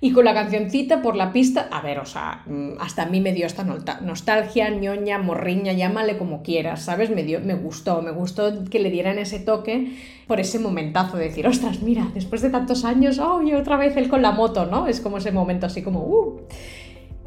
y 0.03 0.13
con 0.13 0.25
la 0.25 0.33
cancioncita 0.33 1.03
por 1.03 1.15
la 1.15 1.31
pista, 1.31 1.69
a 1.71 1.79
ver, 1.79 1.99
o 1.99 2.05
sea, 2.05 2.41
mm, 2.47 2.71
hasta 2.79 3.03
a 3.03 3.05
mí 3.05 3.21
me 3.21 3.33
dio 3.33 3.45
esta 3.45 3.63
nostalgia, 3.63 4.67
ñoña, 4.71 5.19
morriña, 5.19 5.73
llámale 5.73 6.17
como 6.17 6.41
quieras, 6.41 6.81
¿sabes? 6.81 7.11
Me, 7.11 7.21
dio, 7.21 7.39
me 7.39 7.53
gustó, 7.53 8.01
me 8.01 8.09
gustó 8.09 8.65
que 8.65 8.79
le 8.79 8.89
dieran 8.89 9.19
ese 9.19 9.39
toque 9.39 9.91
por 10.25 10.39
ese 10.39 10.57
momentazo 10.57 11.17
de 11.17 11.25
decir, 11.25 11.45
ostras, 11.45 11.83
mira, 11.83 12.07
después 12.15 12.41
de 12.41 12.49
tantos 12.49 12.83
años, 12.83 13.19
oh, 13.19 13.43
y 13.43 13.53
otra 13.53 13.77
vez 13.77 13.95
él 13.95 14.09
con 14.09 14.23
la 14.23 14.31
moto, 14.31 14.65
¿no? 14.65 14.87
Es 14.87 15.01
como 15.01 15.17
ese 15.17 15.31
momento 15.31 15.67
así 15.67 15.83
como, 15.83 15.99
uh. 15.99 16.41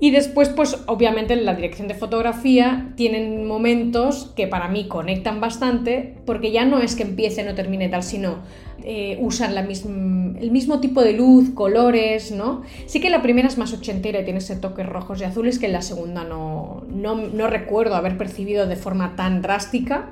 Y 0.00 0.10
después, 0.10 0.48
pues 0.48 0.76
obviamente 0.86 1.34
en 1.34 1.44
la 1.44 1.54
dirección 1.54 1.86
de 1.86 1.94
fotografía 1.94 2.92
tienen 2.96 3.46
momentos 3.46 4.32
que 4.34 4.48
para 4.48 4.68
mí 4.68 4.88
conectan 4.88 5.40
bastante, 5.40 6.16
porque 6.26 6.50
ya 6.50 6.64
no 6.64 6.80
es 6.80 6.96
que 6.96 7.04
empiece 7.04 7.48
o 7.48 7.54
termine 7.54 7.88
tal, 7.88 8.02
sino 8.02 8.38
eh, 8.82 9.16
usan 9.20 9.56
el 9.56 10.50
mismo 10.50 10.80
tipo 10.80 11.02
de 11.02 11.12
luz, 11.12 11.50
colores, 11.54 12.32
¿no? 12.32 12.62
Sí 12.86 13.00
que 13.00 13.08
la 13.08 13.22
primera 13.22 13.46
es 13.46 13.56
más 13.56 13.72
ochentera 13.72 14.20
y 14.20 14.24
tiene 14.24 14.40
ese 14.40 14.56
toque 14.56 14.82
rojos 14.82 15.20
y 15.20 15.24
azules 15.24 15.58
que 15.60 15.66
en 15.66 15.72
la 15.72 15.82
segunda 15.82 16.24
no, 16.24 16.82
no, 16.90 17.46
recuerdo 17.46 17.94
haber 17.94 18.18
percibido 18.18 18.66
de 18.66 18.76
forma 18.76 19.14
tan 19.14 19.42
drástica, 19.42 20.10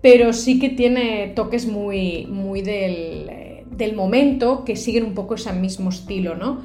pero 0.00 0.32
sí 0.32 0.58
que 0.58 0.70
tiene 0.70 1.28
toques 1.36 1.66
muy, 1.66 2.26
muy 2.26 2.62
del, 2.62 3.30
del 3.70 3.94
momento 3.94 4.64
que 4.64 4.74
siguen 4.74 5.04
un 5.04 5.14
poco 5.14 5.34
ese 5.34 5.52
mismo 5.52 5.90
estilo, 5.90 6.34
¿no? 6.34 6.62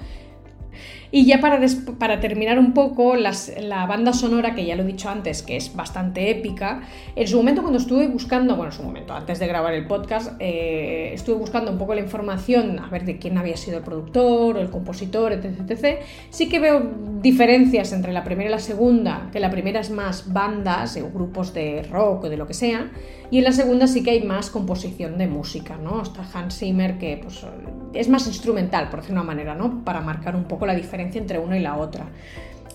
Y 1.12 1.26
ya 1.26 1.40
para, 1.40 1.60
para 2.00 2.20
terminar 2.20 2.60
un 2.60 2.74
poco, 2.74 3.16
la 3.16 3.86
banda 3.86 4.14
sonora, 4.14 4.56
que 4.56 4.66
ya 4.66 4.76
lo 4.76 4.84
he 4.84 4.88
dicho 4.88 5.10
antes, 5.10 5.42
que 5.42 5.56
es 5.56 5.76
bastante 5.76 6.30
épica, 6.30 6.82
en 7.16 7.28
su 7.28 7.38
momento 7.38 7.62
cuando 7.62 7.80
estuve 7.80 8.08
buscando, 8.08 8.56
bueno, 8.56 8.72
en 8.72 8.78
su 8.78 8.84
momento, 8.84 9.14
antes 9.14 9.40
de 9.40 9.48
grabar 9.48 9.74
el 9.74 9.88
podcast, 9.88 10.34
eh, 10.40 11.12
estuve 11.14 11.36
buscando 11.36 11.72
un 11.72 11.78
poco 11.78 11.96
la 11.96 12.02
información, 12.02 12.80
a 12.80 12.88
ver 12.90 13.06
de 13.06 13.18
quién 13.18 13.38
había 13.38 13.58
sido 13.58 13.78
el 13.78 13.84
productor 13.84 14.58
o 14.58 14.60
el 14.60 14.70
compositor, 14.70 15.32
etc, 15.34 15.70
etc. 15.70 16.00
Sí 16.30 16.50
que 16.50 16.60
veo 16.60 16.92
diferencias 17.22 17.94
entre 17.94 18.12
la 18.14 18.24
primera 18.24 18.50
y 18.50 18.52
la 18.52 18.60
segunda, 18.60 19.30
que 19.32 19.40
la 19.40 19.50
primera 19.50 19.80
es 19.80 19.90
más 19.90 20.32
bandas 20.32 20.98
o 20.98 21.10
grupos 21.10 21.54
de 21.54 21.84
rock 21.84 22.26
o 22.26 22.30
de 22.30 22.38
lo 22.38 22.48
que 22.48 22.54
sea, 22.54 22.92
y 23.30 23.40
en 23.40 23.44
la 23.44 23.52
segunda 23.52 23.88
sí 23.88 24.04
que 24.04 24.12
hay 24.12 24.24
más 24.24 24.50
composición 24.50 25.18
de 25.18 25.28
música, 25.28 25.78
¿no? 25.78 26.02
Está 26.02 26.26
Hans 26.34 26.60
Zimmer, 26.60 26.98
que 26.98 27.20
pues, 27.22 27.46
es 27.94 28.08
más 28.08 28.26
instrumental, 28.28 28.90
por 28.90 29.02
decirlo 29.02 29.22
de 29.22 29.26
una 29.26 29.34
manera, 29.34 29.56
¿no? 29.56 29.84
Para 29.84 30.02
marcar 30.02 30.36
un 30.36 30.46
poco 30.46 30.66
la 30.66 30.76
diferencia 30.76 31.20
entre 31.20 31.40
una 31.40 31.58
y 31.58 31.62
la 31.62 31.78
otra. 31.78 32.06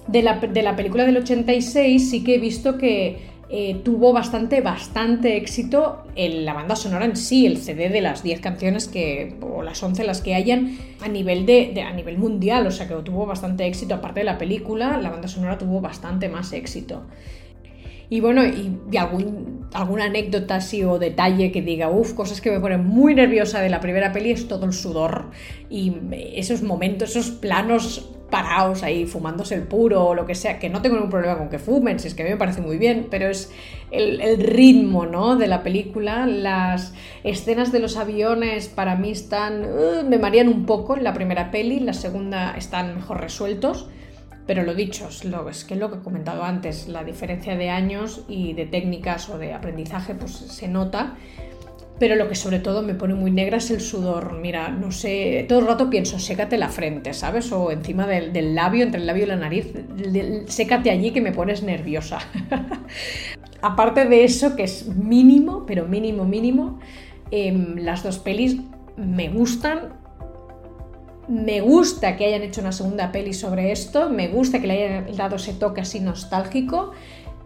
De 0.07 0.23
la, 0.23 0.41
película 0.77 1.05
del 1.05 1.17
86 1.19 2.11
sí 2.11 2.25
que 2.25 2.35
he 2.35 2.39
visto 2.39 2.77
que 2.77 3.31
eh, 3.49 3.81
tuvo 3.85 4.13
bastante, 4.13 4.61
bastante 4.61 5.37
éxito 5.37 6.05
en 6.17 6.45
la 6.45 6.55
banda 6.55 6.75
sonora 6.75 7.05
en 7.05 7.17
sí, 7.17 7.47
el 7.47 7.59
CD 7.59 7.89
de 7.89 8.01
las 8.01 8.23
10 8.23 8.41
canciones 8.41 8.89
que, 8.89 9.37
o 9.41 9.63
las 9.63 9.81
11 9.83 10.05
las 10.05 10.21
que 10.21 10.35
hayan 10.35 10.77
a 11.01 11.09
nivel, 11.09 11.47
de, 11.47 11.83
a 11.83 11.93
nivel 11.93 12.19
mundial, 12.19 12.67
o 12.67 12.71
sea 12.73 12.89
que 12.89 12.95
tuvo 12.97 13.27
bastante 13.27 13.65
éxito, 13.67 13.95
aparte 13.95 14.21
de 14.21 14.25
la 14.25 14.39
película, 14.39 14.99
la 14.99 15.11
banda 15.11 15.29
sonora 15.29 15.57
tuvo 15.57 15.81
bastante 15.81 16.29
más 16.29 16.53
éxito. 16.53 17.05
Y 18.09 18.21
bueno, 18.21 18.45
y, 18.45 18.97
algún, 18.97 19.69
alguna 19.73 20.05
anécdota 20.05 20.57
así 20.57 20.85
o 20.85 20.99
detalle 20.99 21.51
que 21.51 21.63
diga, 21.63 21.91
uff, 21.91 22.13
cosas 22.13 22.41
que 22.41 22.51
me 22.51 22.61
ponen 22.61 22.85
muy 22.85 23.15
nerviosa 23.15 23.61
de 23.61 23.71
la 23.71 23.81
primera 23.81 24.13
peli 24.13 24.31
es 24.31 24.49
todo 24.49 24.67
el 24.67 24.73
sudor 24.73 25.31
y 25.71 25.95
esos 26.35 26.63
momentos, 26.63 27.11
esos 27.11 27.31
planos 27.31 28.11
parados 28.33 28.83
ahí 28.83 29.05
fumándose 29.05 29.55
el 29.55 29.65
puro 29.65 30.07
o 30.07 30.15
lo 30.15 30.25
que 30.25 30.35
sea, 30.35 30.59
que 30.59 30.71
no 30.71 30.81
tengo 30.81 30.97
ningún 30.97 31.11
problema 31.11 31.37
con 31.37 31.51
que 31.51 31.59
fumen, 31.59 32.01
si 32.01 32.09
es 32.09 32.15
que 32.15 32.23
a 32.23 32.25
mí 32.25 32.31
me 32.31 32.39
parece 32.39 32.63
muy 32.63 32.79
bien, 32.79 33.09
pero 33.11 33.29
es 33.29 33.53
el, 33.91 34.39
ritmo 34.39 35.05
¿no? 35.05 35.37
de 35.37 35.49
la 35.49 35.63
película, 35.63 36.27
las 36.27 36.95
escenas 37.25 37.73
de 37.73 37.81
los 37.81 37.99
aviones 37.99 38.69
para 38.69 38.97
mí 38.97 39.11
están, 39.11 39.65
uh, 39.65 40.09
me 40.09 40.19
marean 40.19 40.49
un 40.49 40.65
poco 40.65 40.97
en 40.97 41.05
la 41.05 41.13
primera 41.13 41.51
peli, 41.51 41.79
la 41.81 41.93
segunda 41.93 42.55
están 42.57 42.95
mejor 42.97 43.21
resueltos. 43.21 43.89
Pero 44.53 44.65
lo 44.65 44.75
dicho, 44.75 45.09
es, 45.09 45.65
que 45.65 45.77
lo 45.77 45.91
que 45.91 45.97
he 45.97 46.01
comentado 46.01 46.45
antes, 46.45 46.87
la 46.87 47.05
diferencia 47.05 47.57
de 47.57 47.71
años 47.71 48.23
y 48.29 48.53
de 48.53 48.67
técnicas 48.67 49.31
o 49.31 49.39
de 49.39 49.55
aprendizaje 49.55 50.15
pues 50.15 50.33
se 50.33 50.69
nota. 50.69 51.17
pero 51.99 52.17
lo 52.17 52.29
que 52.29 52.35
sobre 52.35 52.59
todo 52.59 52.83
me 52.83 52.93
pone 52.93 53.15
muy 53.15 53.31
negra 53.31 53.57
es 53.57 53.71
el 53.71 53.81
sudor. 53.81 54.35
Mira, 54.35 54.69
no 54.69 54.93
sé, 54.93 55.47
todo 55.49 55.61
el 55.61 55.67
rato 55.67 55.89
pienso, 55.89 56.19
sécate 56.19 56.59
la 56.59 56.69
frente, 56.69 57.15
¿sabes? 57.15 57.51
O 57.51 57.71
encima 57.71 58.07
del, 58.07 58.55
labio, 58.55 58.83
entre 58.85 59.01
el 59.01 59.07
labio 59.07 59.25
y 59.25 59.29
la 59.29 59.37
nariz, 59.37 59.73
sécate 60.49 60.91
allí 60.91 61.13
que 61.13 61.23
me 61.23 61.33
pones 61.33 61.63
nerviosa. 61.63 62.19
Aparte 63.63 64.05
de 64.05 64.23
eso, 64.23 64.55
que 64.55 64.65
es 64.65 64.87
mínimo, 64.87 65.65
pero 65.65 65.87
mínimo, 65.87 66.27
mínimo, 66.27 66.79
em, 67.31 67.77
las 67.77 68.03
dos 68.03 68.19
pelis 68.19 68.59
me 68.99 69.31
gustan. 69.31 70.02
Me 71.29 71.61
gusta 71.61 72.17
que 72.17 72.27
hayan 72.27 72.43
hecho 72.43 72.61
una 72.61 72.73
segunda 72.73 73.13
peli 73.13 73.33
sobre 73.33 73.73
esto, 73.73 74.11
me 74.11 74.29
gusta 74.29 74.61
que 74.61 74.67
le 74.67 74.85
hayan 74.85 75.17
dado 75.17 75.37
ese 75.37 75.53
toque 75.53 75.81
así 75.81 76.01
nostálgico, 76.01 76.93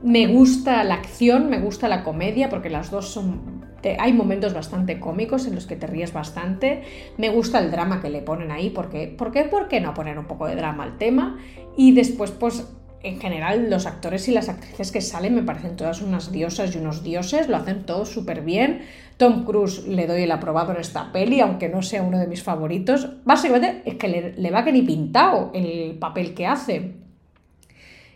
me 0.02 0.26
gusta 0.26 0.82
la 0.84 0.94
acción, 0.94 1.50
me 1.50 1.58
gusta 1.58 1.88
la 1.88 2.02
comedia, 2.02 2.48
porque 2.48 2.70
las 2.70 2.90
dos 2.90 3.08
son 3.08 3.64
hay 3.98 4.12
momentos 4.12 4.52
bastante 4.52 4.98
cómicos 4.98 5.46
en 5.46 5.54
los 5.54 5.66
que 5.66 5.76
te 5.76 5.86
ríes 5.86 6.12
bastante. 6.12 6.82
Me 7.16 7.28
gusta 7.28 7.58
el 7.60 7.70
drama 7.70 8.00
que 8.00 8.10
le 8.10 8.22
ponen 8.22 8.50
ahí, 8.50 8.70
porque, 8.70 9.06
¿por 9.06 9.30
qué, 9.30 9.44
¿por 9.44 9.68
qué 9.68 9.80
no 9.80 9.94
poner 9.94 10.18
un 10.18 10.26
poco 10.26 10.46
de 10.46 10.56
drama 10.56 10.84
al 10.84 10.98
tema? 10.98 11.38
Y 11.76 11.92
después, 11.92 12.30
pues 12.30 12.66
en 13.06 13.20
general 13.20 13.70
los 13.70 13.86
actores 13.86 14.28
y 14.28 14.32
las 14.32 14.48
actrices 14.48 14.90
que 14.90 15.00
salen 15.00 15.34
me 15.34 15.42
parecen 15.42 15.76
todas 15.76 16.02
unas 16.02 16.32
diosas 16.32 16.74
y 16.74 16.78
unos 16.78 17.02
dioses, 17.02 17.48
lo 17.48 17.56
hacen 17.56 17.84
todo 17.84 18.04
súper 18.04 18.42
bien. 18.42 18.82
Tom 19.16 19.44
Cruise 19.44 19.86
le 19.86 20.06
doy 20.06 20.22
el 20.22 20.30
aprobado 20.30 20.72
en 20.72 20.80
esta 20.80 21.12
peli, 21.12 21.40
aunque 21.40 21.68
no 21.68 21.82
sea 21.82 22.02
uno 22.02 22.18
de 22.18 22.26
mis 22.26 22.42
favoritos. 22.42 23.08
Básicamente 23.24 23.82
es 23.84 23.94
que 23.94 24.34
le, 24.36 24.50
va 24.50 24.64
que 24.64 24.72
ni 24.72 24.82
pintado 24.82 25.50
el 25.54 25.96
papel 25.98 26.34
que 26.34 26.46
hace. 26.46 26.94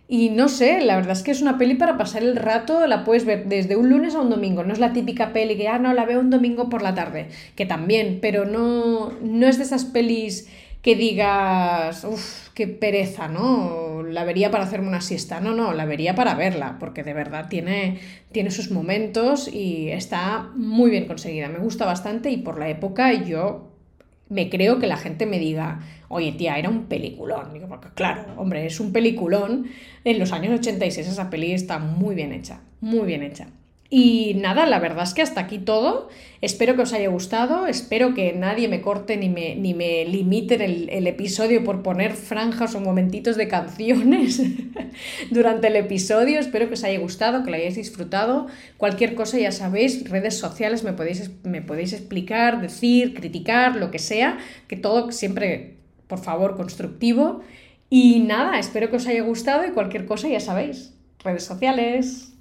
Y 0.08 0.30
no 0.30 0.48
sé, 0.48 0.80
la 0.80 0.96
verdad 0.96 1.12
es 1.12 1.22
que 1.22 1.30
es 1.30 1.40
una 1.40 1.56
peli 1.56 1.76
para 1.76 1.96
pasar 1.96 2.24
el 2.24 2.34
rato, 2.34 2.84
la 2.88 3.04
puedes 3.04 3.24
ver 3.24 3.46
desde 3.46 3.76
un 3.76 3.88
lunes 3.88 4.16
a 4.16 4.20
un 4.20 4.28
domingo. 4.28 4.64
No 4.64 4.72
es 4.72 4.80
la 4.80 4.92
típica 4.92 5.32
peli 5.32 5.56
que, 5.56 5.68
ah, 5.68 5.78
no, 5.78 5.94
la 5.94 6.04
veo 6.04 6.18
un 6.18 6.30
domingo 6.30 6.68
por 6.68 6.82
la 6.82 6.96
tarde, 6.96 7.28
que 7.54 7.64
también, 7.64 8.18
pero 8.20 8.44
no, 8.44 9.12
no 9.22 9.46
es 9.46 9.56
de 9.58 9.64
esas 9.64 9.84
pelis 9.84 10.48
que 10.82 10.96
digas, 10.96 12.04
uff, 12.04 12.48
qué 12.54 12.66
pereza, 12.66 13.28
¿no? 13.28 14.02
La 14.02 14.24
vería 14.24 14.50
para 14.50 14.64
hacerme 14.64 14.88
una 14.88 15.02
siesta. 15.02 15.40
No, 15.40 15.54
no, 15.54 15.74
la 15.74 15.84
vería 15.84 16.14
para 16.14 16.34
verla, 16.34 16.76
porque 16.80 17.02
de 17.02 17.12
verdad 17.12 17.48
tiene, 17.48 18.00
tiene 18.32 18.50
sus 18.50 18.70
momentos 18.70 19.52
y 19.52 19.90
está 19.90 20.50
muy 20.54 20.90
bien 20.90 21.06
conseguida. 21.06 21.48
Me 21.48 21.58
gusta 21.58 21.84
bastante 21.84 22.30
y 22.30 22.38
por 22.38 22.58
la 22.58 22.68
época 22.68 23.12
yo 23.12 23.70
me 24.30 24.48
creo 24.48 24.78
que 24.78 24.86
la 24.86 24.96
gente 24.96 25.26
me 25.26 25.38
diga, 25.38 25.80
oye 26.08 26.32
tía, 26.32 26.58
era 26.58 26.70
un 26.70 26.86
peliculón. 26.86 27.52
Digo, 27.52 27.68
porque 27.68 27.88
claro, 27.94 28.24
hombre, 28.36 28.64
es 28.64 28.80
un 28.80 28.92
peliculón. 28.92 29.66
En 30.04 30.18
los 30.18 30.32
años 30.32 30.58
86 30.58 31.06
esa 31.08 31.28
peli 31.28 31.52
está 31.52 31.78
muy 31.78 32.14
bien 32.14 32.32
hecha, 32.32 32.62
muy 32.80 33.06
bien 33.06 33.22
hecha. 33.22 33.48
Y 33.92 34.34
nada, 34.34 34.66
la 34.66 34.78
verdad 34.78 35.02
es 35.02 35.14
que 35.14 35.22
hasta 35.22 35.40
aquí 35.40 35.58
todo. 35.58 36.08
Espero 36.40 36.76
que 36.76 36.82
os 36.82 36.92
haya 36.92 37.08
gustado, 37.08 37.66
espero 37.66 38.14
que 38.14 38.32
nadie 38.32 38.68
me 38.68 38.80
corte 38.80 39.16
ni 39.16 39.28
me, 39.28 39.56
ni 39.56 39.74
me 39.74 40.04
limite 40.04 40.64
el, 40.64 40.88
el 40.88 41.08
episodio 41.08 41.64
por 41.64 41.82
poner 41.82 42.14
franjas 42.14 42.76
o 42.76 42.80
momentitos 42.80 43.36
de 43.36 43.48
canciones 43.48 44.40
durante 45.30 45.66
el 45.66 45.76
episodio. 45.76 46.38
Espero 46.38 46.68
que 46.68 46.74
os 46.74 46.84
haya 46.84 47.00
gustado, 47.00 47.42
que 47.42 47.50
lo 47.50 47.56
hayáis 47.56 47.74
disfrutado. 47.74 48.46
Cualquier 48.76 49.16
cosa 49.16 49.38
ya 49.38 49.50
sabéis, 49.50 50.08
redes 50.08 50.38
sociales 50.38 50.84
me 50.84 50.92
podéis, 50.92 51.28
me 51.42 51.60
podéis 51.60 51.92
explicar, 51.92 52.60
decir, 52.60 53.12
criticar, 53.12 53.74
lo 53.74 53.90
que 53.90 53.98
sea, 53.98 54.38
que 54.68 54.76
todo 54.76 55.10
siempre, 55.10 55.78
por 56.06 56.20
favor, 56.20 56.56
constructivo. 56.56 57.40
Y 57.90 58.20
nada, 58.20 58.60
espero 58.60 58.88
que 58.88 58.96
os 58.96 59.06
haya 59.08 59.22
gustado 59.22 59.66
y 59.66 59.72
cualquier 59.72 60.06
cosa 60.06 60.28
ya 60.28 60.38
sabéis, 60.38 60.94
redes 61.24 61.42
sociales. 61.42 62.32